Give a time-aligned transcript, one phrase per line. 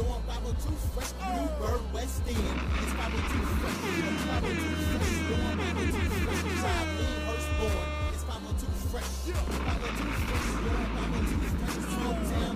[0.00, 0.56] Yo, I'm Bible
[0.94, 2.36] fresh, New Bird West End.
[2.80, 5.12] It's Bible too fresh, it's Bible too fresh.
[5.28, 6.40] Yo, I'm Bible too fresh.
[6.40, 9.12] It's Bible too fresh, it's Bible too fresh.
[9.28, 10.40] Yo, I'm Bible too fresh.
[10.40, 12.48] It's Bible too fresh,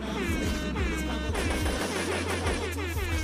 [0.89, 2.09] it's Bible too fresh.
[2.09, 3.21] Yo, I'm Bible too fresh.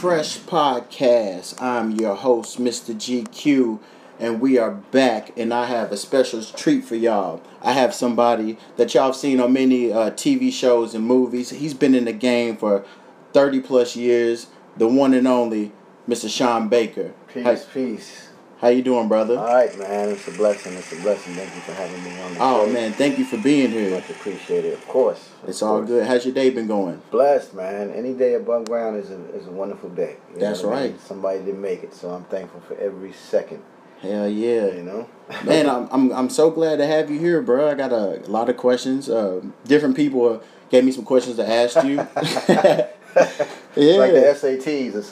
[0.00, 1.62] Fresh Podcast.
[1.62, 2.94] I'm your host, Mr.
[2.94, 3.78] GQ,
[4.20, 5.36] and we are back.
[5.36, 7.42] And I have a special treat for y'all.
[7.62, 11.50] I have somebody that y'all have seen on many uh, TV shows and movies.
[11.50, 12.84] He's been in the game for
[13.32, 14.46] 30 plus years.
[14.76, 15.72] The one and only
[16.08, 16.28] Mr.
[16.28, 17.12] Shaun Baker.
[17.32, 18.28] Peace, How, peace.
[18.60, 19.38] how you doing, brother?
[19.38, 20.10] All right, man.
[20.10, 20.74] It's a blessing.
[20.74, 21.34] It's a blessing.
[21.34, 22.72] Thank you for having me on the oh show.
[22.72, 23.90] man, thank you for being here.
[23.90, 24.74] Much appreciated.
[24.74, 25.28] Of course.
[25.42, 26.06] Of It's all good.
[26.06, 27.02] How's your day been going?
[27.10, 27.90] Blessed, man.
[27.90, 30.16] Any day above ground is a, is a wonderful day.
[30.34, 30.92] You That's what I mean?
[30.92, 31.00] right.
[31.00, 33.62] Somebody didn't make it, so I'm thankful for every second.
[34.00, 34.66] Hell yeah.
[34.66, 35.08] You know?
[35.44, 37.70] Man, I'm, I'm I'm so glad to have you here, bro.
[37.70, 39.08] I got a, lot of questions.
[39.08, 42.06] Uh, different people gave me some questions to ask you.
[43.76, 45.02] It's like the SATs or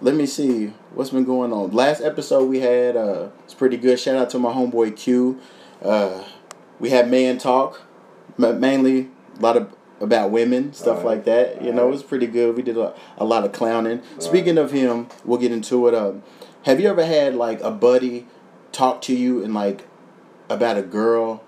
[0.00, 1.72] let me see what's been going on.
[1.72, 3.98] Last episode we had uh, it's pretty good.
[3.98, 5.40] Shout out to my homeboy Q.
[5.82, 6.22] Uh,
[6.78, 7.82] we had man talk,
[8.38, 11.04] mainly a lot of about women stuff Alright.
[11.04, 11.62] like that.
[11.62, 12.56] You know, it was pretty good.
[12.56, 14.02] We did a, a lot of clowning.
[14.18, 15.94] Speaking of him, we'll get into it.
[15.94, 16.22] Um,
[16.64, 18.26] have you ever had like a buddy
[18.72, 19.86] talk to you and like
[20.48, 21.42] about a girl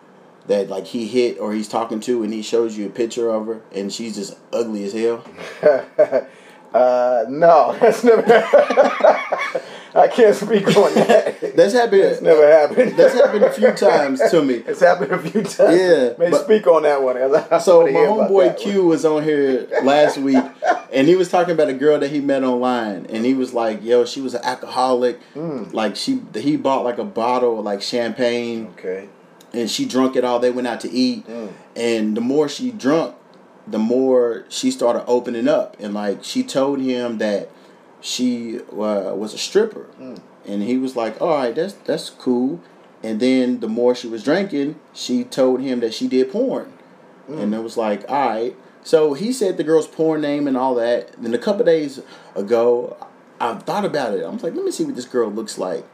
[0.47, 3.47] that like he hit or he's talking to and he shows you a picture of
[3.47, 5.25] her and she's just ugly as hell?
[6.75, 8.23] uh, no, that's never.
[9.95, 11.57] I can't speak on that.
[11.57, 12.03] That's happened.
[12.03, 12.97] It's never happened.
[12.97, 14.55] That's happened a few times to me.
[14.55, 15.57] It's happened a few times.
[15.81, 17.17] Yeah, May but- speak on that one.
[17.17, 20.45] I So my homeboy Q was on here last week,
[20.93, 23.83] and he was talking about a girl that he met online, and he was like,
[23.83, 25.19] "Yo, she was an alcoholic.
[25.35, 25.73] Mm.
[25.73, 28.67] Like she, he bought like a bottle of like champagne.
[28.79, 29.09] Okay.
[29.55, 30.39] and she drunk it all.
[30.39, 31.53] They went out to eat, Mm.
[31.75, 33.17] and the more she drunk,
[33.71, 37.51] the more she started opening up, and like she told him that
[38.01, 40.21] she uh, was a stripper, Mm.
[40.47, 42.61] and he was like, "All right, that's that's cool."
[43.03, 46.73] And then the more she was drinking, she told him that she did porn,
[47.29, 50.75] and it was like, "All right." So he said the girl's porn name and all
[50.77, 51.13] that.
[51.21, 52.01] Then a couple days
[52.35, 52.97] ago,
[53.41, 54.25] I thought about it.
[54.25, 55.85] I was like, "Let me see what this girl looks like."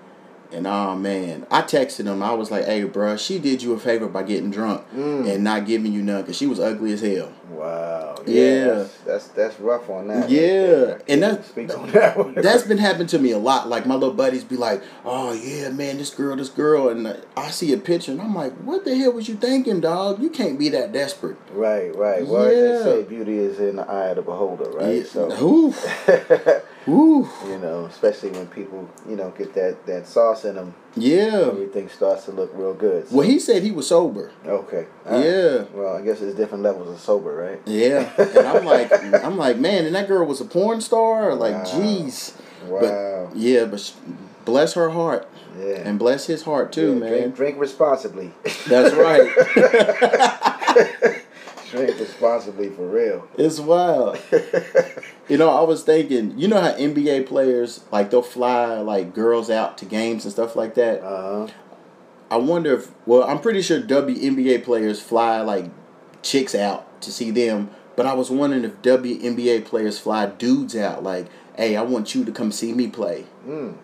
[0.54, 2.22] And oh man, I texted him.
[2.22, 5.28] I was like, "Hey, bruh, she did you a favor by getting drunk Mm.
[5.34, 8.14] and not giving you none because she was ugly as hell." Wow.
[8.26, 8.64] Yeah.
[8.74, 10.30] That's, that's that's rough on that.
[10.30, 13.68] Yeah, and that, that that's been happening to me a lot.
[13.68, 17.50] Like my little buddies be like, "Oh yeah, man, this girl, this girl," and I
[17.50, 20.22] see a picture and I'm like, "What the hell was you thinking, dog?
[20.22, 22.22] You can't be that desperate." right, right.
[22.22, 22.42] As Yeah.
[22.78, 24.96] they say, beauty is in the eye of the beholder, right?
[24.96, 25.04] Yeah.
[25.04, 25.72] So,
[26.86, 31.48] Ooh, you know, especially when people, you know, get that that sauce in them, yeah.
[31.50, 33.08] everything starts to look real good.
[33.08, 34.30] So- Well, he said he was sober.
[34.46, 34.86] okay.
[35.06, 35.24] Right.
[35.24, 35.64] Yeah.
[35.72, 37.60] Well, I guess there's different levels of sober, right?
[37.64, 38.92] Yeah, and I'm like,
[39.24, 41.34] I'm like, man, and that girl was a porn star.
[41.34, 41.64] Like, Wow.
[41.64, 42.34] jeez.
[42.66, 42.80] Wow.
[43.30, 43.94] But yeah, but
[44.44, 45.26] bless her heart
[45.58, 45.82] yeah.
[45.88, 47.10] and bless his heart too, Yeah, man.
[47.10, 48.32] Drink, drink responsibly.
[48.66, 49.30] That's right.
[51.76, 53.28] drink responsibly for real.
[53.36, 54.18] it's wild.
[55.26, 59.48] You know, I was thinking, you know how NBA players like they'll fly like girls
[59.48, 61.02] out to games and stuff like that.
[61.02, 61.52] Uh huh.
[62.30, 65.70] I wonder if well, I'm pretty sure WNBA players fly like
[66.20, 71.02] chicks out to see them, but I was wondering if WNBA players fly dudes out
[71.02, 73.78] like, "Hey, I want you to come see me play." Mm.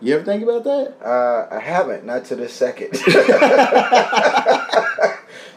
[0.00, 0.94] You ever think about that?
[1.04, 2.92] Uh, I haven't, not to this second.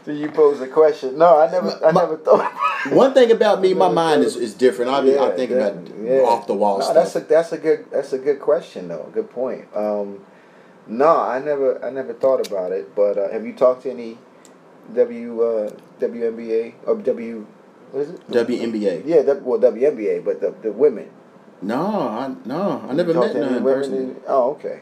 [0.06, 1.18] so you pose a question?
[1.18, 2.52] No, I never, I My- never thought.
[2.92, 4.92] One thing about me, my mind is, is different.
[4.92, 6.20] I mean, I think yeah, about yeah.
[6.22, 6.96] off the wall No, stuff.
[6.96, 9.10] that's a that's a good that's a good question though.
[9.14, 9.66] Good point.
[9.76, 10.26] Um,
[10.88, 12.96] no, I never I never thought about it.
[12.96, 14.18] But uh, have you talked to any
[14.94, 15.70] W uh,
[16.00, 17.46] WNBA or W
[17.92, 18.28] what is it?
[18.30, 19.04] WNBA.
[19.06, 21.10] Yeah, w, well WNBA, but the the women.
[21.62, 21.78] No,
[22.10, 24.04] I no, I never met none personally.
[24.04, 24.82] in- oh, okay.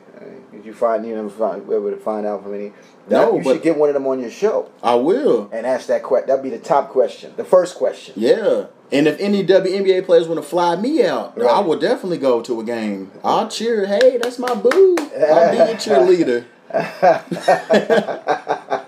[0.52, 2.72] Did you find you never find were able to find out from any?
[3.09, 5.50] No, you should get one of them on your show I will.
[5.52, 6.28] and ask that question.
[6.28, 8.14] That'd be the top question, the first question.
[8.17, 8.67] Yeah.
[8.91, 12.59] And if any WNBA players want to fly me out, I will definitely go to
[12.59, 13.11] a game.
[13.23, 13.85] I'll cheer.
[13.85, 14.96] Hey, that's my boo.
[15.00, 16.46] I'll be a cheerleader.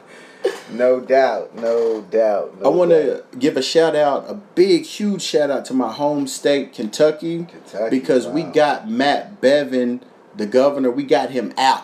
[0.72, 2.58] No doubt, no doubt.
[2.64, 6.28] I want to give a shout out, a big, huge shout out to my home
[6.28, 10.02] state, Kentucky, Kentucky, because we got Matt Bevin,
[10.36, 10.90] the governor.
[10.90, 11.84] We got him out.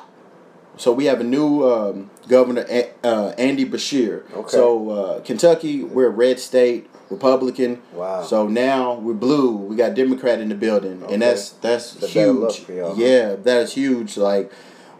[0.77, 2.65] So we have a new um, governor,
[3.03, 4.23] uh, Andy Beshear.
[4.33, 4.49] Okay.
[4.49, 7.81] So uh, Kentucky, we're a red state, Republican.
[7.93, 8.23] Wow.
[8.23, 9.55] So now we're blue.
[9.55, 11.13] We got Democrat in the building, Okay.
[11.13, 12.59] and that's that's look huge.
[12.59, 13.01] for y'all, huh?
[13.01, 14.17] Yeah, that is huge.
[14.17, 14.51] Like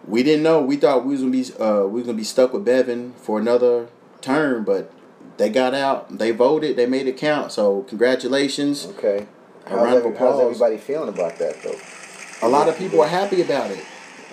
[0.08, 0.62] we didn't know.
[0.62, 3.40] We thought we was gonna be uh, we was gonna be stuck with Bevin for
[3.40, 3.88] another
[4.22, 4.92] term, but
[5.38, 6.18] they got out.
[6.18, 6.76] They voted.
[6.76, 7.52] They made it count.
[7.52, 8.88] So congratulations.
[8.98, 9.28] Okay.
[9.68, 11.76] How's, every- how's everybody feeling about that though?
[12.42, 13.84] A lot of people are happy about it.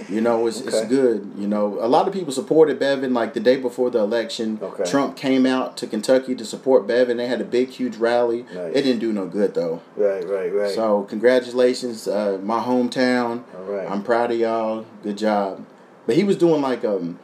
[0.09, 1.33] You know, it's, it's good.
[1.39, 3.13] You know, a lot of people supported Bevin.
[3.15, 4.85] Like the day before the election, Okay.
[4.91, 7.17] Trump came out to Kentucky to support Bevin.
[7.17, 8.43] They had a big, huge rally.
[8.55, 8.75] Nice.
[8.75, 9.81] It didn't do no good though.
[9.97, 10.75] Right, right, right.
[10.75, 13.45] So congratulations, uh, my hometown.
[13.57, 13.91] All right.
[13.91, 14.87] I'm proud of y'all.
[15.03, 15.65] Good job.
[16.07, 17.19] But he was doing like um,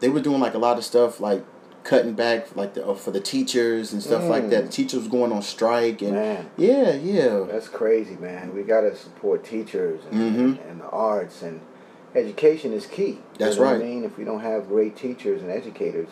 [0.00, 1.44] they were doing like a lot of stuff like
[1.84, 4.50] cutting back like the, uh, for the teachers and stuff like Mm.
[4.50, 4.64] that.
[4.66, 6.50] The teachers going on strike and Man.
[6.56, 7.44] yeah, yeah.
[7.50, 8.54] That's crazy, man.
[8.54, 10.70] We gotta support teachers and, Mhm.
[10.70, 11.60] and the arts and
[12.14, 13.18] education is key.
[13.38, 13.82] That's you know what right.
[13.82, 16.08] I mean, if we don't have great teachers and educators,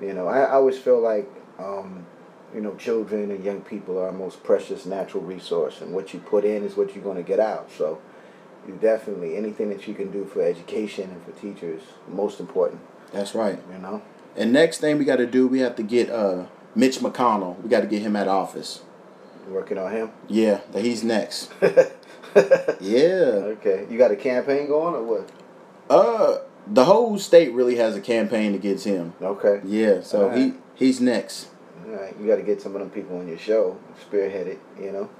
[0.00, 1.28] you know, I, I always feel like,
[1.58, 2.06] um,
[2.54, 6.20] you know, children and young people are our most precious natural resource, and what you
[6.20, 7.70] put in is what you're going to get out.
[7.76, 8.00] So,
[8.66, 12.80] you definitely anything that you can do for education and for teachers, most important.
[13.12, 13.60] That's right.
[13.70, 14.02] You know.
[14.36, 17.60] And next thing we got to do, we have to get uh Mitch McConnell.
[17.62, 18.82] We got to get him out of office.
[19.48, 20.10] Working on him.
[20.26, 21.52] Yeah, he's next.
[22.80, 23.54] Yeah.
[23.58, 23.86] Okay.
[23.90, 25.30] You got a campaign going or what?
[25.88, 29.12] Uh, the whole state really has a campaign against him.
[29.20, 29.60] Okay.
[29.64, 31.48] Yeah, so he he's next.
[31.86, 32.14] All right.
[32.18, 34.60] You got to get some of them people on your show, spearhead it.
[34.80, 35.10] You know.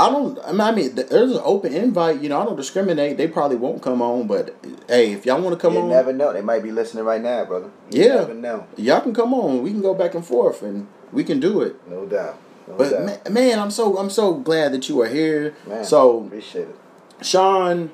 [0.00, 0.38] I don't.
[0.44, 2.20] I mean, I mean, there's an open invite.
[2.20, 3.16] You know, I don't discriminate.
[3.16, 4.54] They probably won't come on, but
[4.88, 6.32] hey, if y'all want to come you on, never know.
[6.32, 7.70] They might be listening right now, brother.
[7.90, 8.14] You Yeah.
[8.14, 8.66] never know.
[8.76, 9.60] y'all can come on.
[9.62, 11.76] We can go back and forth, and we can do it.
[11.88, 12.38] No doubt.
[12.76, 15.54] But man, man, I'm so I'm so glad that you are here.
[15.66, 16.76] Man, So appreciate it.
[17.22, 17.90] Shaun,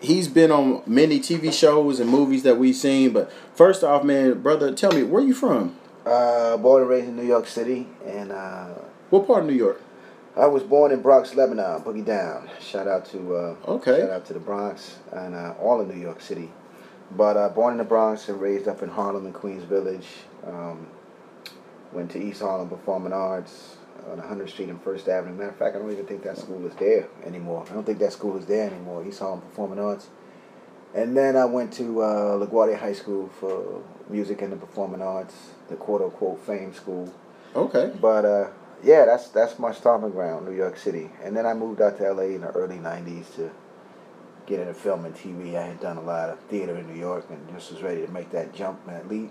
[0.00, 3.12] he's been on many TV shows and movies that we've seen.
[3.12, 5.76] But first off, man, brother, tell me where you from?
[6.06, 8.68] Uh, born and raised in New York City, and uh,
[9.10, 9.82] What part of New York?
[10.36, 11.82] I was born in Bronx, Lebanon.
[11.82, 12.48] Boogie down.
[12.60, 13.98] Shout out to uh, Okay.
[14.00, 16.50] Shout out to the Bronx and uh, all of New York City.
[17.10, 20.06] But uh, born in the Bronx and raised up in Harlem and Queens Village.
[20.46, 20.86] Um,
[21.92, 23.77] went to East Harlem Performing Arts
[24.10, 25.34] on 100th Street and First Avenue.
[25.34, 27.64] Matter of fact, I don't even think that school is there anymore.
[27.70, 29.04] I don't think that school is there anymore.
[29.06, 30.08] East Harlem Performing Arts.
[30.94, 35.34] And then I went to uh, LaGuardia High School for music and the performing arts,
[35.68, 37.12] the quote unquote fame school.
[37.54, 37.92] Okay.
[38.00, 38.48] But uh,
[38.82, 41.10] yeah, that's that's my stomping ground, New York City.
[41.22, 43.50] And then I moved out to LA in the early '90s to
[44.46, 45.56] get into film and TV.
[45.56, 48.10] I had done a lot of theater in New York and just was ready to
[48.10, 49.30] make that jump, that leap,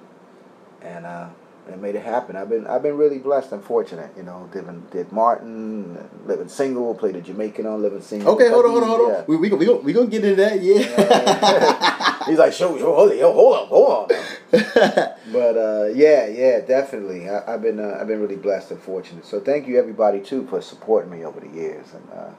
[0.82, 1.30] and uh,
[1.70, 2.36] and made it happen.
[2.36, 4.12] I've been I've been really blessed and fortunate.
[4.16, 8.34] You know, did did Martin, living single, played a Jamaican on Living Single.
[8.34, 9.12] Okay, hold on, hold on, hold on.
[9.12, 9.24] Yeah.
[9.28, 12.26] We we we gonna, we gonna get into that, yeah.
[12.28, 15.14] He's like, show, show, hold, yo, hold on, hold on.
[15.32, 17.30] But uh, yeah, yeah, definitely.
[17.30, 19.26] I, I've been uh, I've been really blessed and fortunate.
[19.26, 22.32] So thank you everybody too for supporting me over the years and uh,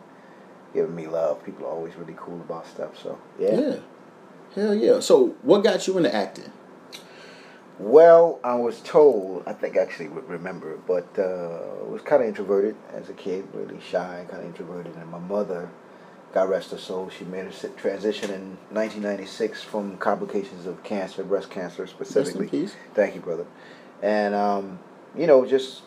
[0.73, 1.45] giving me love.
[1.45, 2.99] People are always really cool about stuff.
[3.01, 3.61] So yeah.
[3.61, 3.77] yeah.
[4.55, 5.01] Hell yeah.
[5.01, 6.51] So what got you into acting?
[7.79, 9.45] Well, I was told.
[9.47, 13.47] I think I actually would remember, but uh, was kind of introverted as a kid,
[13.53, 14.97] really shy, kind of introverted.
[14.97, 15.71] And my mother,
[16.35, 21.51] God rest her soul, she made a transition in 1996 from complications of cancer, breast
[21.51, 22.49] cancer specifically.
[22.95, 23.47] Thank you, brother.
[24.03, 24.81] And um,
[25.17, 25.83] you know, just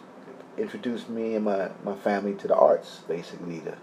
[0.57, 3.61] introduced me and my, my family to the arts, basically.
[3.61, 3.77] To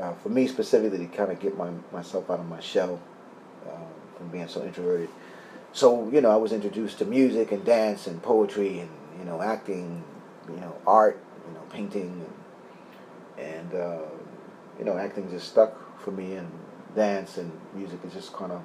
[0.00, 3.00] uh, for me specifically, to kind of get my myself out of my shell
[3.66, 3.86] um,
[4.16, 5.08] from being so introverted.
[5.72, 9.40] So you know, I was introduced to music and dance and poetry and you know
[9.42, 10.04] acting,
[10.48, 12.26] you know art, you know painting,
[13.36, 14.02] and, and uh,
[14.78, 16.50] you know acting just stuck for me, and
[16.94, 18.62] dance and music is just kind of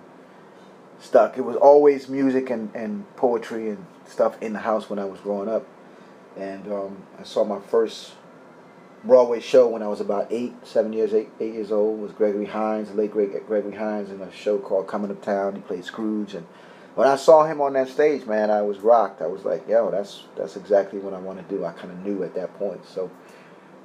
[1.00, 1.38] stuck.
[1.38, 5.20] It was always music and, and poetry and stuff in the house when I was
[5.20, 5.66] growing up.
[6.38, 8.14] And um, I saw my first
[9.04, 12.00] Broadway show when I was about eight, seven years, eight, eight years old.
[12.00, 15.56] Was Gregory Hines, the late great Gregory Hines, in a show called Coming Up Town.
[15.56, 16.48] He played Scrooge, and
[16.96, 19.22] when I saw him on that stage, man, I was rocked.
[19.22, 21.66] I was like, yo, that's that's exactly what I want to do.
[21.66, 22.86] I kind of knew at that point.
[22.86, 23.10] So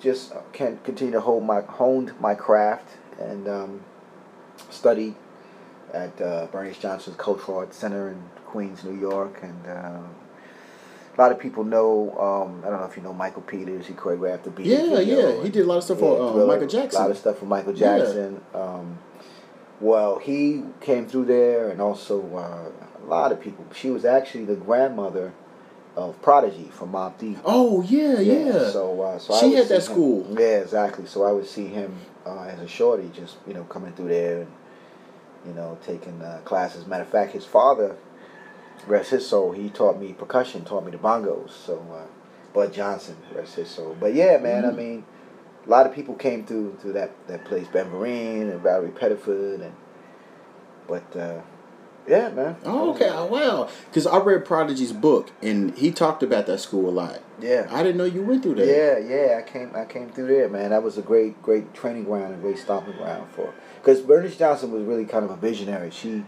[0.01, 2.89] just uh, can continue to hold my honed my craft
[3.19, 3.81] and um,
[4.71, 5.15] studied
[5.93, 11.33] at uh, Bernice Johnson's Cultural Arts Center in Queens, New York, and uh, a lot
[11.33, 12.11] of people know.
[12.19, 13.87] Um, I don't know if you know Michael Peters.
[13.87, 15.43] He choreographed the Beat Yeah, yeah.
[15.43, 17.11] He did a lot of stuff yeah, for uh, Michael A lot Jackson.
[17.11, 17.99] of stuff for Michael Yeah.
[17.99, 18.41] Jackson.
[18.55, 18.99] Um,
[19.81, 23.65] well, he came through there, and also uh, lot of people.
[23.75, 25.33] She was actually the grandmother
[25.97, 27.39] of Prodigy from Mobb Deep.
[27.45, 28.71] Oh yeah, yeah.
[28.71, 30.27] So, uh, so She had that him- school.
[30.39, 31.07] Yeah, exactly.
[31.07, 31.97] So I would see him
[32.27, 34.53] uh, as a shorty, just you know, coming through there and
[35.47, 36.87] you know, taking uh, classes.
[36.87, 37.97] Matter of fact, his father,
[38.87, 41.51] rest his soul, he taught me percussion, taught me the bongos.
[41.51, 42.07] So, uh,
[42.53, 43.97] Bud Johnson, rest his soul.
[43.99, 44.77] But yeah, man, I Mm.
[44.77, 45.05] mean,
[45.67, 49.63] a lot of people came through through that that place, Ben Vereen and Valerie Pettiford,
[49.63, 49.73] and
[50.87, 51.41] but uh,
[52.09, 52.57] Yeah, man.
[52.65, 53.11] Oh, okay.
[53.11, 53.69] Oh, wow.
[53.87, 57.21] Because I read Prodigy's book, and he talked about that school a lot.
[57.41, 57.67] Yeah.
[57.71, 58.67] I didn't know you went through that.
[58.67, 60.71] Yeah, yeah, I came, I came through there, man.
[60.71, 63.53] That was a great, great training ground and great stomping ground for.
[63.77, 65.91] Because Bernice Johnson was really kind of a visionary.
[65.91, 66.25] She,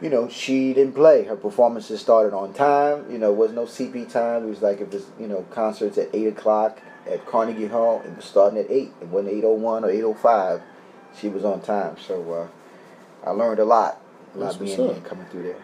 [0.00, 1.24] you know, she didn't play.
[1.24, 3.10] Her performances started on time.
[3.10, 4.44] You know, was no CP time.
[4.44, 8.16] It was like if it's you know concerts at eight o'clock at Carnegie Hall, it
[8.16, 8.92] was starting at eight.
[9.00, 10.62] It wasn't eight oh one or eight oh five.
[11.18, 11.96] She was on time.
[11.98, 14.00] So uh, I learned a lot.
[14.36, 15.56] A lot That's being coming through there.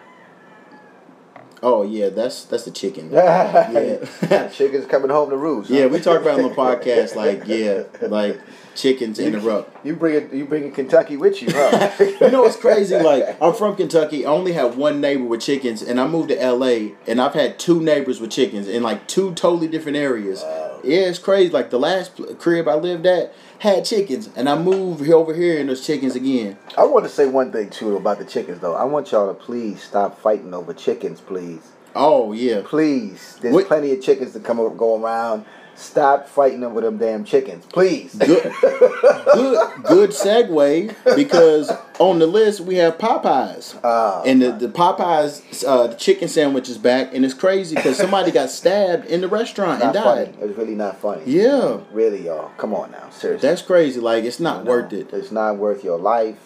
[1.62, 3.10] Oh yeah, that's that's the chicken.
[3.12, 4.48] yeah.
[4.52, 5.70] Chickens coming home to roost.
[5.70, 5.76] huh?
[5.76, 8.40] Yeah, we talk about on the podcast like yeah, like
[8.74, 9.84] chickens interrupt.
[9.86, 10.32] You bring it.
[10.32, 11.90] You bringing Kentucky with you, huh?
[12.00, 12.96] You know what's crazy?
[12.96, 14.24] Like I'm from Kentucky.
[14.24, 17.58] I only have one neighbor with chickens, and I moved to LA, and I've had
[17.58, 20.40] two neighbors with chickens in like two totally different areas.
[20.42, 20.80] Wow.
[20.82, 21.50] Yeah, it's crazy.
[21.50, 25.68] Like the last crib I lived at had chickens, and I moved over here, and
[25.68, 26.58] there's chickens again.
[26.76, 28.74] I want to say one thing too about the chickens, though.
[28.74, 31.60] I want y'all to please stop fighting over chickens, please.
[31.94, 35.44] Oh yeah, Please, there's What- plenty of chickens to come up, go around.
[35.74, 38.14] Stop fighting over them damn chickens, please.
[38.14, 43.78] good, good, good segue because on the list we have Popeyes.
[43.82, 47.96] Oh, And the, the Popeyes uh, the chicken sandwich is back, and it's crazy because
[47.96, 50.24] somebody got stabbed in the restaurant not and funny.
[50.26, 50.34] died.
[50.40, 51.22] It's really not funny.
[51.26, 52.50] Yeah, Really, y'all.
[52.58, 53.48] Come on now, seriously.
[53.48, 54.00] that's crazy.
[54.00, 55.12] Like it's not No, worth it.
[55.12, 56.38] It's not worth your life.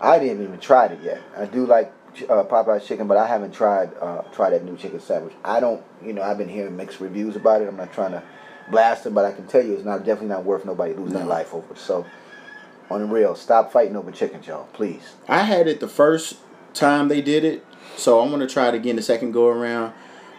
[0.00, 1.20] I didn't even try it yet.
[1.36, 1.92] I do like
[2.28, 5.34] uh, Popeye's chicken, but I haven't tried uh, tried that new chicken sandwich.
[5.44, 7.68] I don't, you know, I've been hearing mixed reviews about it.
[7.68, 8.22] I'm not trying to
[8.70, 11.24] blast it, but I can tell you it's not definitely not worth nobody losing their
[11.26, 11.74] life over.
[11.74, 12.06] So,
[12.90, 15.14] on the real, stop fighting over chickens, y'all, please.
[15.28, 16.36] I had it the first
[16.74, 17.64] time they did it,
[17.96, 19.92] so I'm gonna try it again the second go around.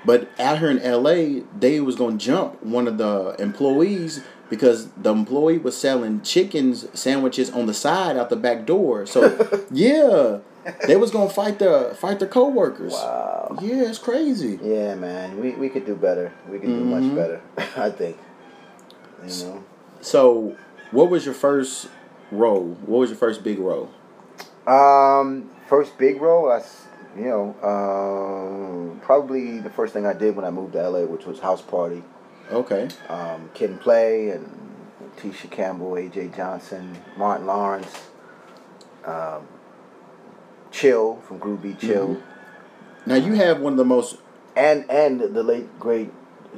[0.05, 5.11] But out here in LA, they was gonna jump one of the employees because the
[5.11, 9.05] employee was selling chickens sandwiches on the side out the back door.
[9.05, 10.39] So yeah,
[10.87, 12.93] they was gonna fight the fight their coworkers.
[12.93, 13.57] Wow.
[13.61, 14.59] Yeah, it's crazy.
[14.61, 16.31] Yeah, man, we, we could do better.
[16.49, 16.85] We could do Mhm.
[17.01, 17.41] much better.
[17.77, 18.17] I think.
[19.25, 19.63] You know.
[20.01, 20.55] So,
[20.91, 21.89] what was your first
[22.31, 22.77] role?
[22.85, 23.89] What was your first big role?
[24.67, 26.61] Um, first big role, I,
[27.17, 31.25] you know, um, probably the first thing I did when I moved to LA, which
[31.25, 32.03] was House Party.
[32.51, 32.87] Okay.
[33.09, 34.47] Um, Kid and Play and
[35.17, 38.07] Tisha Campbell, AJ Johnson, Martin Lawrence,
[39.05, 39.47] um,
[40.71, 42.21] Chill from Groovy Chill,
[43.05, 44.17] Now you have one of the most
[44.55, 46.11] and and the late great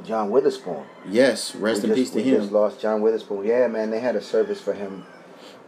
[0.04, 0.84] John Witherspoon.
[1.08, 2.40] yes, rest we in just, peace to him.
[2.40, 3.44] just lost John Witherspoon.
[3.46, 5.04] Yeah, man, they had a service for him,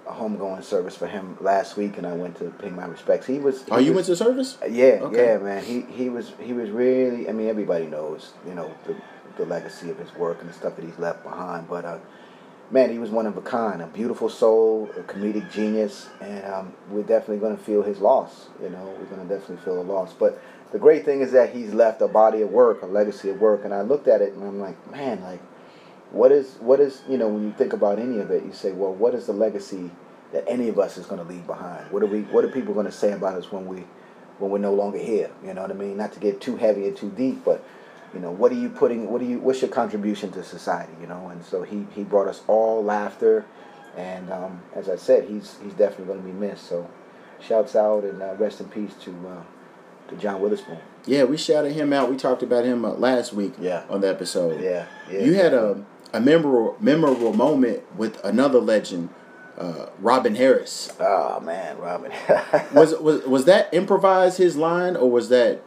[0.07, 3.27] a homegoing service for him last week, and I went to pay my respects.
[3.27, 3.65] He was.
[3.71, 4.59] Oh, you was- went to service?
[4.69, 5.27] Yeah, Okay.
[5.27, 5.63] yeah, man.
[5.63, 7.29] He he was he was really.
[7.29, 8.97] I mean, everybody knows, you know, the
[9.37, 11.69] the legacy of his work and the stuff that he's left behind.
[11.69, 11.99] But uh,
[12.75, 16.73] man, he was one of a kind, a beautiful soul, a comedic genius, and um,
[16.91, 18.49] we're definitely going to feel his loss.
[18.61, 20.13] You know, we're going to definitely feel a loss.
[20.13, 23.41] But the great thing is that he's left a body of work, a legacy of
[23.41, 25.41] work, and I looked at it and I'm like, man, like,
[26.11, 28.73] what is what is you know when you think about any of it, you say,
[28.73, 29.91] well, what is the legacy
[30.33, 31.93] that any of us is going to leave behind?
[31.93, 32.23] What are we?
[32.23, 33.85] What are people going to say about us when we
[34.39, 35.31] when we're no longer here?
[35.45, 35.97] You know what I mean?
[35.97, 37.65] Not to get too heavy and too deep, but
[38.15, 39.11] you know, what are you putting?
[39.11, 39.39] What are you?
[39.41, 40.93] What's your contribution to society?
[41.01, 43.45] You know, and so he he brought us all laughter,
[43.97, 46.67] and um, as I said, he's he's definitely going to be missed.
[46.69, 46.89] So,
[47.41, 49.43] shouts out and uh, rest in peace to uh,
[50.11, 50.79] to John Witherspoon.
[51.07, 52.11] Yeah, we shouted him out.
[52.11, 53.83] We talked about him uh, last week Yeah.
[53.91, 54.61] on the episode.
[54.63, 55.21] Yeah, yeah.
[55.21, 59.09] You had a a memorable memorable moment with another legend,
[59.59, 60.93] uh, Robin Harris.
[61.01, 62.13] Oh man, Robin.
[62.73, 65.61] Was was was that improvised his line or was that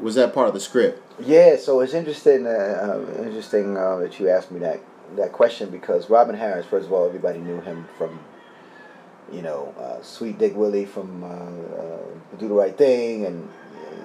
[0.00, 1.00] was that part of the script?
[1.20, 2.46] Yeah, so it's interesting.
[2.46, 4.80] Uh, interesting uh, that you asked me that
[5.16, 8.18] that question because Robin Harris, first of all, everybody knew him from,
[9.32, 13.48] you know, uh, Sweet Dick Willie from uh, uh, Do the Right Thing and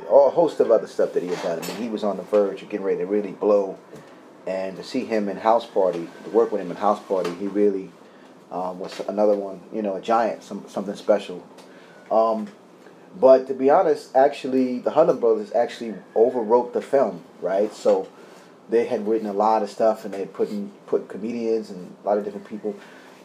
[0.09, 1.63] uh, a host of other stuff that he had done.
[1.63, 3.77] I mean, he was on the verge of getting ready to really blow,
[4.45, 7.47] and to see him in House Party, to work with him in House Party, he
[7.47, 7.91] really
[8.51, 9.61] um, was another one.
[9.73, 11.45] You know, a giant, some something special.
[12.11, 12.47] Um,
[13.15, 17.73] but to be honest, actually, the Hudlin brothers actually overwrote the film, right?
[17.73, 18.07] So
[18.69, 21.95] they had written a lot of stuff and they had put in, put comedians and
[22.03, 22.75] a lot of different people.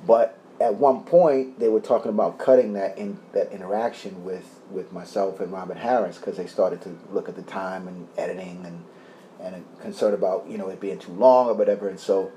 [0.07, 4.93] But at one point, they were talking about cutting that in that interaction with with
[4.93, 8.85] myself and Robin Harris because they started to look at the time and editing and
[9.41, 11.89] and concerned about you know it being too long or whatever.
[11.89, 12.33] And so,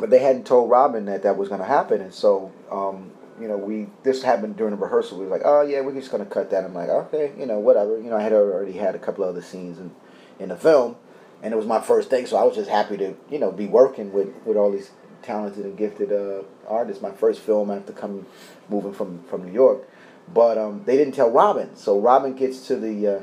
[0.00, 2.52] but they hadn't told Robin that that was going to happen, and so.
[2.70, 5.18] Um, you know, we this happened during the rehearsal.
[5.18, 6.64] We were like, oh yeah, we're just gonna cut that.
[6.64, 7.96] I'm like, okay, you know, whatever.
[7.96, 9.90] You know, I had already had a couple of other scenes in,
[10.38, 10.96] in the film,
[11.42, 13.66] and it was my first thing, so I was just happy to, you know, be
[13.66, 14.90] working with, with all these
[15.22, 17.02] talented and gifted uh, artists.
[17.02, 18.26] My first film after coming,
[18.68, 19.88] moving from from New York,
[20.32, 21.76] but um, they didn't tell Robin.
[21.76, 23.20] So Robin gets to the uh,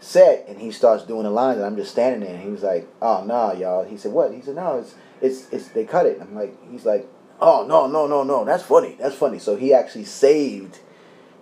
[0.00, 2.34] set and he starts doing the lines, and I'm just standing there.
[2.34, 5.52] And he was like, "Oh no, y'all." He said, "What?" He said, "No, it's it's
[5.52, 7.06] it's they cut it." I'm like, he's like,
[7.40, 10.78] "Oh no, no, no, no, that's funny, that's funny." So he actually saved,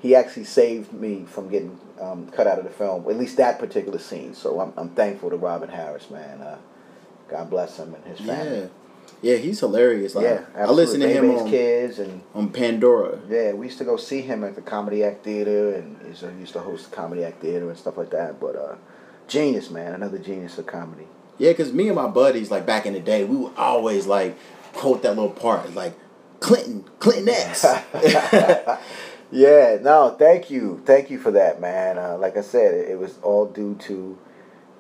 [0.01, 3.59] he actually saved me from getting um, cut out of the film, at least that
[3.59, 4.35] particular scene.
[4.35, 6.41] So I'm I'm thankful to Robin Harris, man.
[6.41, 6.59] Uh,
[7.29, 8.59] God bless him and his family.
[8.61, 8.67] Yeah.
[9.21, 10.15] Yeah, he's hilarious.
[10.15, 13.19] Like, Yeah, I listen to him on, kids and on Pandora.
[13.29, 16.21] yeah, we used to go see him at the Comedy Act Theater, and he used
[16.21, 18.39] to- he used to host the Comedy Act Theater and stuff like that.
[18.39, 18.77] But uh,
[19.27, 21.09] genius, man, another genius of comedy.
[21.37, 24.37] Yeah, because me and my buddies, like back in the day, we were always like
[24.79, 25.95] quote that little part, like
[26.41, 27.67] Clinton, Clinton X.
[29.31, 31.99] Yeah, no, thank you, thank you for that, man.
[31.99, 34.19] Uh, like I said, it, it was all due to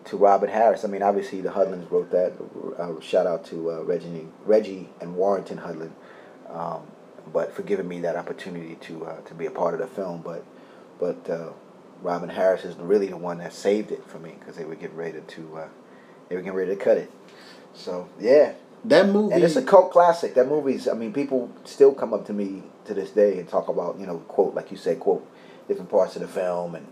[0.06, 0.86] to Robert Harris.
[0.86, 2.32] I mean, obviously the Hudlins wrote that.
[2.78, 5.92] Uh, shout out to uh, Reggie, Reggie and Warrington Hudlin,
[6.48, 6.86] um,
[7.30, 10.22] but for giving me that opportunity to uh, to be a part of the film.
[10.22, 10.44] But
[10.98, 11.50] but uh,
[12.00, 14.96] Robin Harris is really the one that saved it for me because they were getting
[14.96, 15.68] ready to uh,
[16.30, 17.10] they were getting ready to cut it.
[17.74, 19.34] So yeah, that movie.
[19.34, 20.34] and it's a cult classic.
[20.34, 20.86] That movie's.
[20.88, 24.06] I mean, people still come up to me to this day and talk about you
[24.06, 25.26] know quote like you said quote
[25.66, 26.86] different parts of the film, and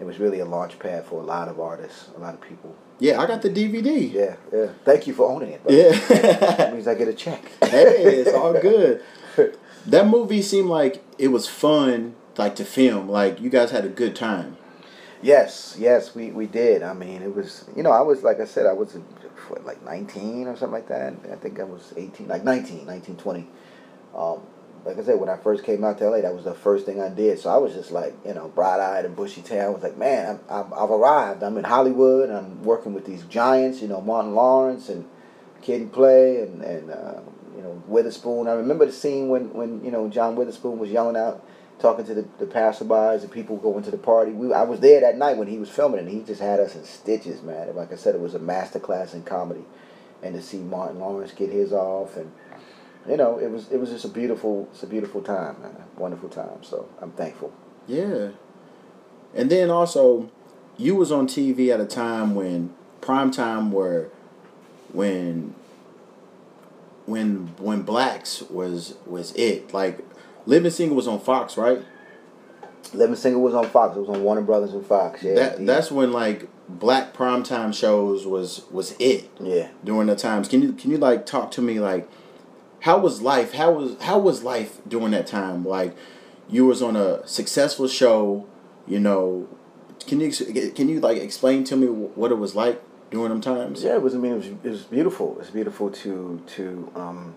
[0.00, 2.74] it was really a launch pad for a lot of artists, a lot of people.
[2.98, 4.12] yeah, I got the DVD.
[4.12, 4.68] Yeah, yeah.
[4.84, 5.60] Thank you for owning it.
[5.68, 5.90] Yeah.
[6.56, 7.42] that means I get a check.
[7.62, 9.02] hey, it's all good.
[9.86, 13.08] That movie seemed like it was fun, like to film.
[13.08, 14.56] Like you guys had a good time.
[15.26, 16.84] Yes, yes, we, we did.
[16.84, 18.96] I mean, it was, you know, I was, like I said, I was,
[19.48, 21.14] what, like 19 or something like that.
[21.32, 23.48] I think I was 18, like 19, 19, 20.
[24.14, 24.40] Um,
[24.84, 27.00] like I said, when I first came out to LA, that was the first thing
[27.00, 27.40] I did.
[27.40, 29.64] So I was just like, you know, bright eyed and bushy tailed.
[29.66, 31.42] I was like, man, I'm, I've arrived.
[31.42, 32.30] I'm in Hollywood.
[32.30, 35.08] I'm working with these giants, you know, Martin Lawrence and
[35.60, 37.20] Kid and Play and, and uh,
[37.56, 38.46] you know, Witherspoon.
[38.46, 41.44] I remember the scene when, when, you know, John Witherspoon was yelling out,
[41.78, 44.32] talking to the, the passerbys and people going to the party.
[44.32, 46.74] We, I was there that night when he was filming and he just had us
[46.74, 47.74] in stitches, man.
[47.74, 49.64] Like I said, it was a master class in comedy.
[50.22, 52.32] And to see Martin Lawrence get his off and
[53.08, 55.76] you know, it was it was just a beautiful it's a beautiful time, man.
[55.96, 56.62] Wonderful time.
[56.62, 57.52] So I'm thankful.
[57.86, 58.30] Yeah.
[59.34, 60.30] And then also,
[60.76, 64.08] you was on TV at a time when prime time where
[64.92, 65.54] when
[67.04, 70.00] when when blacks was was it like
[70.46, 71.82] living single was on Fox right
[72.94, 73.96] Living Single was on Fox.
[73.96, 75.20] It was on Warner Brothers and Fox.
[75.22, 75.34] Yeah.
[75.34, 79.68] that he- that's when like black primetime shows was was it yeah.
[79.84, 82.08] during the times can you can you like talk to me like
[82.80, 85.96] how was life how was how was life during that time like
[86.48, 88.46] you was on a successful show
[88.86, 89.48] you know
[90.08, 90.30] can you
[90.74, 94.02] can you like explain to me what it was like during them times Yeah, it
[94.02, 94.14] was.
[94.14, 94.46] I mean, it was.
[94.46, 95.38] It was beautiful.
[95.40, 97.34] It's beautiful to to um,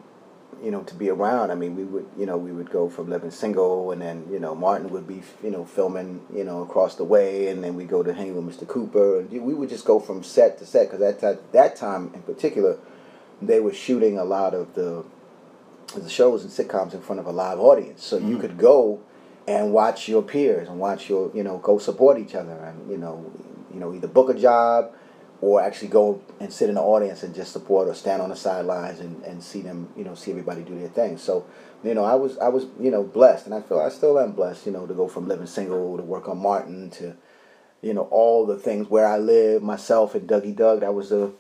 [0.63, 1.51] you know, to be around.
[1.51, 4.39] I mean, we would you know we would go from living single, and then you
[4.39, 7.85] know Martin would be you know filming you know across the way, and then we
[7.85, 8.67] go to hang with Mr.
[8.67, 12.11] Cooper, and we would just go from set to set because at that that time
[12.13, 12.77] in particular,
[13.41, 15.05] they were shooting a lot of the
[15.95, 18.41] the shows and sitcoms in front of a live audience, so you mm.
[18.41, 19.01] could go
[19.47, 22.97] and watch your peers and watch your you know go support each other and you
[22.97, 23.31] know
[23.73, 24.93] you know either book a job
[25.41, 28.35] or actually go and sit in the audience and just support or stand on the
[28.35, 31.17] sidelines and, and see them you know see everybody do their thing.
[31.17, 31.45] So
[31.83, 34.33] you know i was i was you know blessed and i feel i still am
[34.33, 37.15] blessed you know to go from living single to work on martin to
[37.81, 40.81] you know all the things where i live myself and dougie doug.
[40.81, 41.31] That was the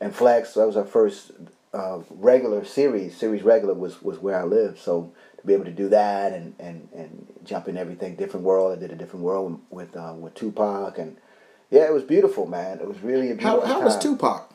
[0.00, 1.32] and flex that was our first
[1.72, 3.16] uh, regular series.
[3.16, 4.78] Series regular was was where i lived.
[4.78, 8.76] So to be able to do that and and and jump in everything different world
[8.76, 11.16] i did a different world with uh, with tupac and
[11.70, 12.80] yeah, it was beautiful, man.
[12.80, 14.02] It was really a how, beautiful how was time.
[14.02, 14.54] tupac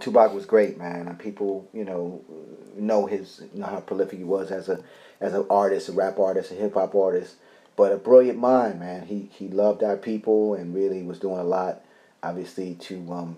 [0.00, 1.06] Tupac was great, man.
[1.06, 2.24] And people, you know,
[2.76, 4.82] know his, know how prolific he was as a,
[5.20, 7.36] as an artist, a rap artist, a hip hop artist.
[7.76, 9.06] But a brilliant mind, man.
[9.06, 11.82] He he loved our people and really was doing a lot,
[12.22, 13.36] obviously to um,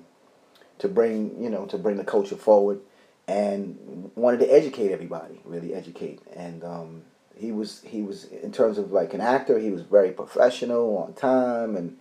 [0.78, 2.80] to bring you know to bring the culture forward,
[3.26, 6.20] and wanted to educate everybody, really educate.
[6.34, 7.02] And um,
[7.34, 11.14] he was he was in terms of like an actor, he was very professional, on
[11.14, 11.96] time, and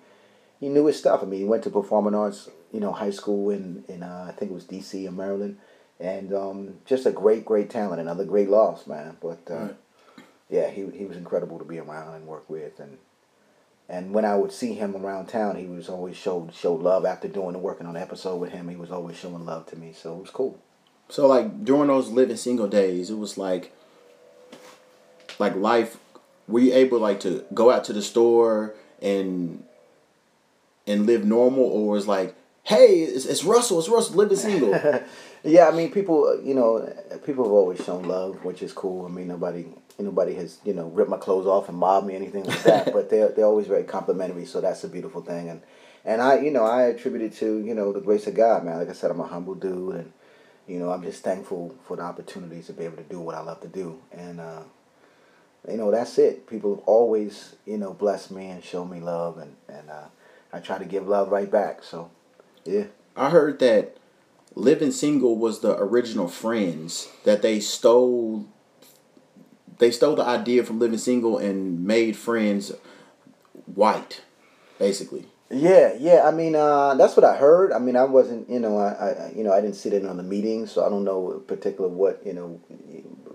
[0.60, 1.22] he knew his stuff.
[1.22, 4.32] I mean, he went to performing arts, you know, high school in in uh, I
[4.32, 5.08] think it was D.C.
[5.08, 5.58] or Maryland,
[6.00, 8.02] and um, just a great, great talent.
[8.02, 9.18] Another great loss, man.
[9.22, 9.76] But uh, Right.
[10.50, 12.98] yeah, he he was incredible to be around and work with, and
[13.88, 17.28] and when I would see him around town, he was always showed showed love after
[17.28, 18.70] doing the working on the episode with him.
[18.70, 20.58] He was always showing love to me, so it was cool.
[21.10, 23.72] so like during those living single days it was like
[25.38, 25.98] like life
[26.48, 29.64] were you able like to go out to the store and
[30.88, 34.72] and live normal or was like hey, it's, it's Russell, it's Russell, living single.
[35.44, 36.92] yeah, I mean, people, you know,
[37.26, 39.06] people have always shown love, which is cool.
[39.06, 39.68] I mean, nobody,
[39.98, 42.86] nobody has, you know, ripped my clothes off and mobbed me, anything like that.
[42.94, 45.50] but they're they're always very complimentary, so that's a beautiful thing.
[45.50, 45.62] And
[46.04, 48.78] and I, you know, I attribute it to you know the grace of God, man.
[48.78, 50.12] Like I said, I'm a humble dude, and
[50.68, 53.42] you know, I'm just thankful for the opportunities to be able to do what I
[53.42, 54.02] love to do.
[54.12, 54.64] And uh,
[55.70, 56.48] you know, that's it.
[56.48, 60.08] People have always, you know, blessed me and show me love, and and uh,
[60.56, 61.84] I try to give love right back.
[61.84, 62.12] So,
[62.64, 62.86] yeah.
[63.14, 63.98] I heard that
[64.56, 68.48] Living Single was the original Friends that they stole.
[69.80, 72.72] They stole the idea from Living Single and made Friends
[73.66, 74.22] white,
[74.80, 75.26] basically.
[75.52, 76.24] Yeah, yeah.
[76.26, 77.74] I mean, uh, that's what I heard.
[77.74, 80.16] I mean, I wasn't, you know, I, I, you know, I didn't sit in on
[80.16, 82.62] the meeting, so I don't know particular what, you know,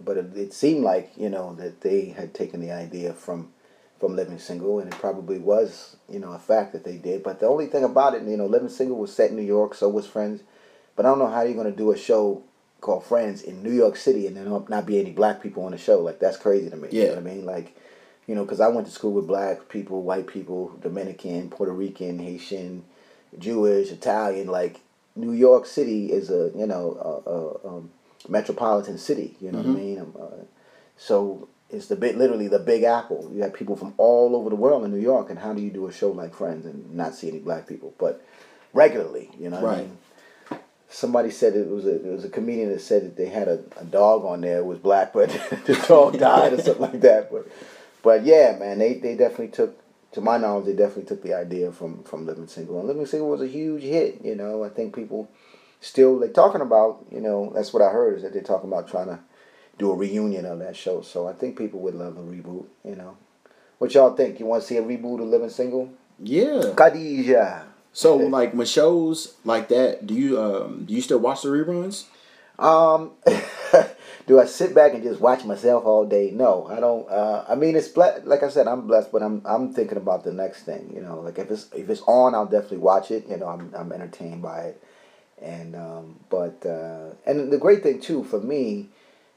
[0.02, 3.52] but it, it seemed like, you know, that they had taken the idea from,
[4.00, 7.22] from Living Single, and it probably was, you know, a fact that they did.
[7.22, 9.74] But the only thing about it, you know, Living Single was set in New York,
[9.74, 10.42] so was Friends.
[10.96, 12.42] But I don't know how you're gonna do a show
[12.80, 15.78] called Friends in New York City and then not be any black people on the
[15.78, 16.00] show.
[16.00, 16.88] Like that's crazy to me.
[16.90, 17.10] You know Yeah.
[17.10, 17.44] what I mean?
[17.44, 17.76] Like,
[18.26, 22.18] you know, because I went to school with black people, white people, Dominican, Puerto Rican,
[22.18, 22.84] Haitian,
[23.38, 24.48] Jewish, Italian.
[24.48, 24.80] Like
[25.14, 27.90] New York City is a you know a, a, um,
[28.28, 29.36] metropolitan city.
[29.40, 30.00] You know what I mean?
[30.00, 30.44] Um, uh,
[30.96, 33.30] so it's the bit literally the Big Apple.
[33.33, 35.70] You have people from all over the world in New York, and how do you
[35.70, 37.94] do a show like Friends and not see any black people?
[37.98, 38.24] But
[38.72, 39.61] regularly, you know.
[39.61, 39.98] What I mean?
[40.88, 43.62] Somebody said it was a it was a comedian that said that they had a,
[43.76, 45.30] a dog on there it was black, but
[45.66, 47.30] the dog died or something like that.
[47.30, 47.46] But
[48.02, 49.78] but yeah, man, they, they definitely took
[50.12, 53.30] to my knowledge they definitely took the idea from from Living Single and Living Single
[53.30, 54.20] was a huge hit.
[54.24, 55.30] You know, I think people
[55.80, 58.88] still they're talking about you know that's what I heard is that they're talking about
[58.88, 59.20] trying to
[59.80, 61.00] do a reunion of that show.
[61.00, 62.66] So I think people would love a reboot.
[62.84, 63.16] You know,
[63.78, 64.38] what y'all think?
[64.38, 65.90] You want to see a reboot of Living Single?
[66.22, 66.74] Yeah.
[66.76, 67.64] Khadija.
[67.92, 72.04] So like when shows like that, do you um do you still watch the reruns?
[72.60, 73.12] Um,
[74.26, 76.30] do I sit back and just watch myself all day?
[76.30, 77.10] No, I don't.
[77.10, 80.24] Uh, I mean, it's ble- like I said, I'm blessed, but I'm I'm thinking about
[80.24, 80.92] the next thing.
[80.94, 83.26] You know, like if it's if it's on, I'll definitely watch it.
[83.28, 84.84] You know, I'm I'm entertained by it,
[85.40, 88.90] and um, but uh, and the great thing too for me,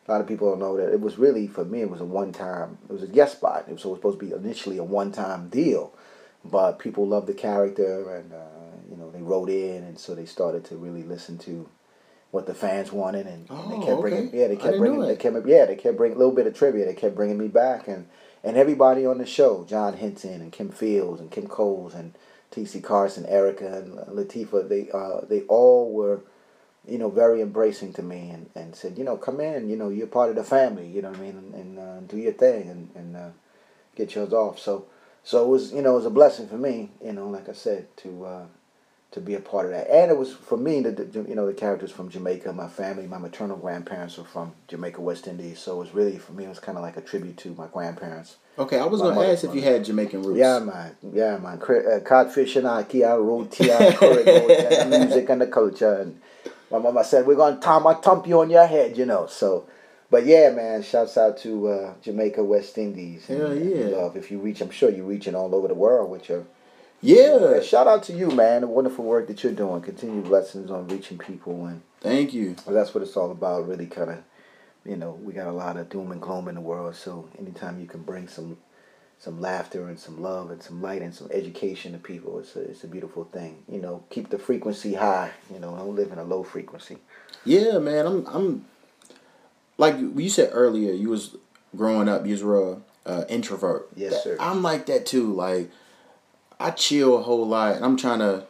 [0.08, 1.82] a lot of people don't know that it was really for me.
[1.82, 2.78] It was a one time.
[2.90, 3.66] It was a guest spot.
[3.68, 5.94] It was, so it was supposed to be initially a one time deal,
[6.44, 10.26] but people loved the character, and uh, you know they wrote in, and so they
[10.26, 11.70] started to really listen to
[12.32, 14.40] what the fans wanted, and, and Oh, they kept bringing, okay.
[14.42, 16.86] yeah, they kept bringing, they kept, yeah, they kept bringing a little bit of trivia.
[16.86, 18.08] They kept bringing me back, and
[18.44, 22.14] and everybody on the show, John Henton and Kim Fields and Kim Coles and
[22.52, 22.82] T.C.
[22.82, 26.22] Carson, Erika and Latifah, they uh, they all were,
[26.88, 29.90] you know, very embracing to me and, and said, you know, come in, you know,
[29.90, 32.34] you're part of the family, you know what I mean, and, and uh, do your
[32.34, 33.30] thing and and uh,
[33.96, 34.60] get yours off.
[34.60, 34.86] So
[35.24, 37.54] so it was, you know, it was a blessing for me, you know, like I
[37.54, 38.26] said, to.
[38.26, 38.46] Uh,
[39.14, 39.88] to be a part of that.
[39.92, 43.06] And it was for me, the, the you know the characters from Jamaica, my family,
[43.06, 45.60] my maternal grandparents were from Jamaica, West Indies.
[45.60, 47.68] So it was really for me, it was kind of like a tribute to my
[47.68, 48.38] grandparents.
[48.58, 50.40] Okay, I was gonna ask if you had Jamaican roots.
[50.40, 50.96] Yeah, man.
[51.14, 51.62] Yeah, man.
[51.62, 55.94] Uh, codfish and roti, and corridors, music and the culture.
[55.94, 56.22] And
[56.74, 59.28] my mama said, we're going to time a thump you on your head, you know.
[59.28, 59.66] So,
[60.12, 63.30] but yeah, man, shouts out to uh, Jamaica, West Indies.
[63.30, 63.96] and- Hell and yeah.
[63.96, 64.18] Love.
[64.18, 66.46] If you reach, I'm sure you're reaching all over the world with your
[67.02, 67.62] Yeah.
[67.62, 68.62] Shout out to you, man.
[68.62, 69.82] The wonderful work that you're doing.
[69.82, 72.56] Continue blessings on reaching people, and Thank you.
[72.66, 73.68] well, that's what it's all about.
[73.68, 74.18] Really, kind of,
[74.86, 76.96] you know, we got a lot of doom and gloom in the world.
[76.96, 78.58] So anytime you can bring some,
[79.24, 82.60] some laughter and some love and some light and some education to people, it's a
[82.60, 83.64] it's a beautiful thing.
[83.70, 85.32] You know, keep the frequency high.
[85.50, 86.98] You know, don't live in a low frequency.
[87.46, 88.06] Yeah, man.
[88.06, 88.66] I'm I'm
[89.78, 90.92] like you said earlier.
[90.92, 91.38] You was
[91.74, 92.28] growing up.
[92.28, 93.88] You were a uh, introvert.
[93.96, 94.36] Yes, sir.
[94.42, 95.34] I'm like that too.
[95.34, 95.72] Like
[96.60, 98.44] I chill a whole lot, and I'm trying to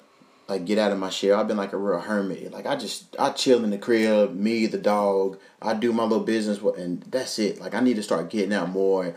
[0.47, 1.39] like get out of my shell.
[1.39, 2.51] I've been like a real hermit.
[2.51, 5.39] Like I just I chill in the crib, me the dog.
[5.61, 7.59] I do my little business, and that's it.
[7.61, 9.13] Like I need to start getting out more,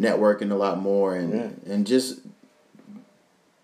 [0.00, 2.20] networking a lot more, and and just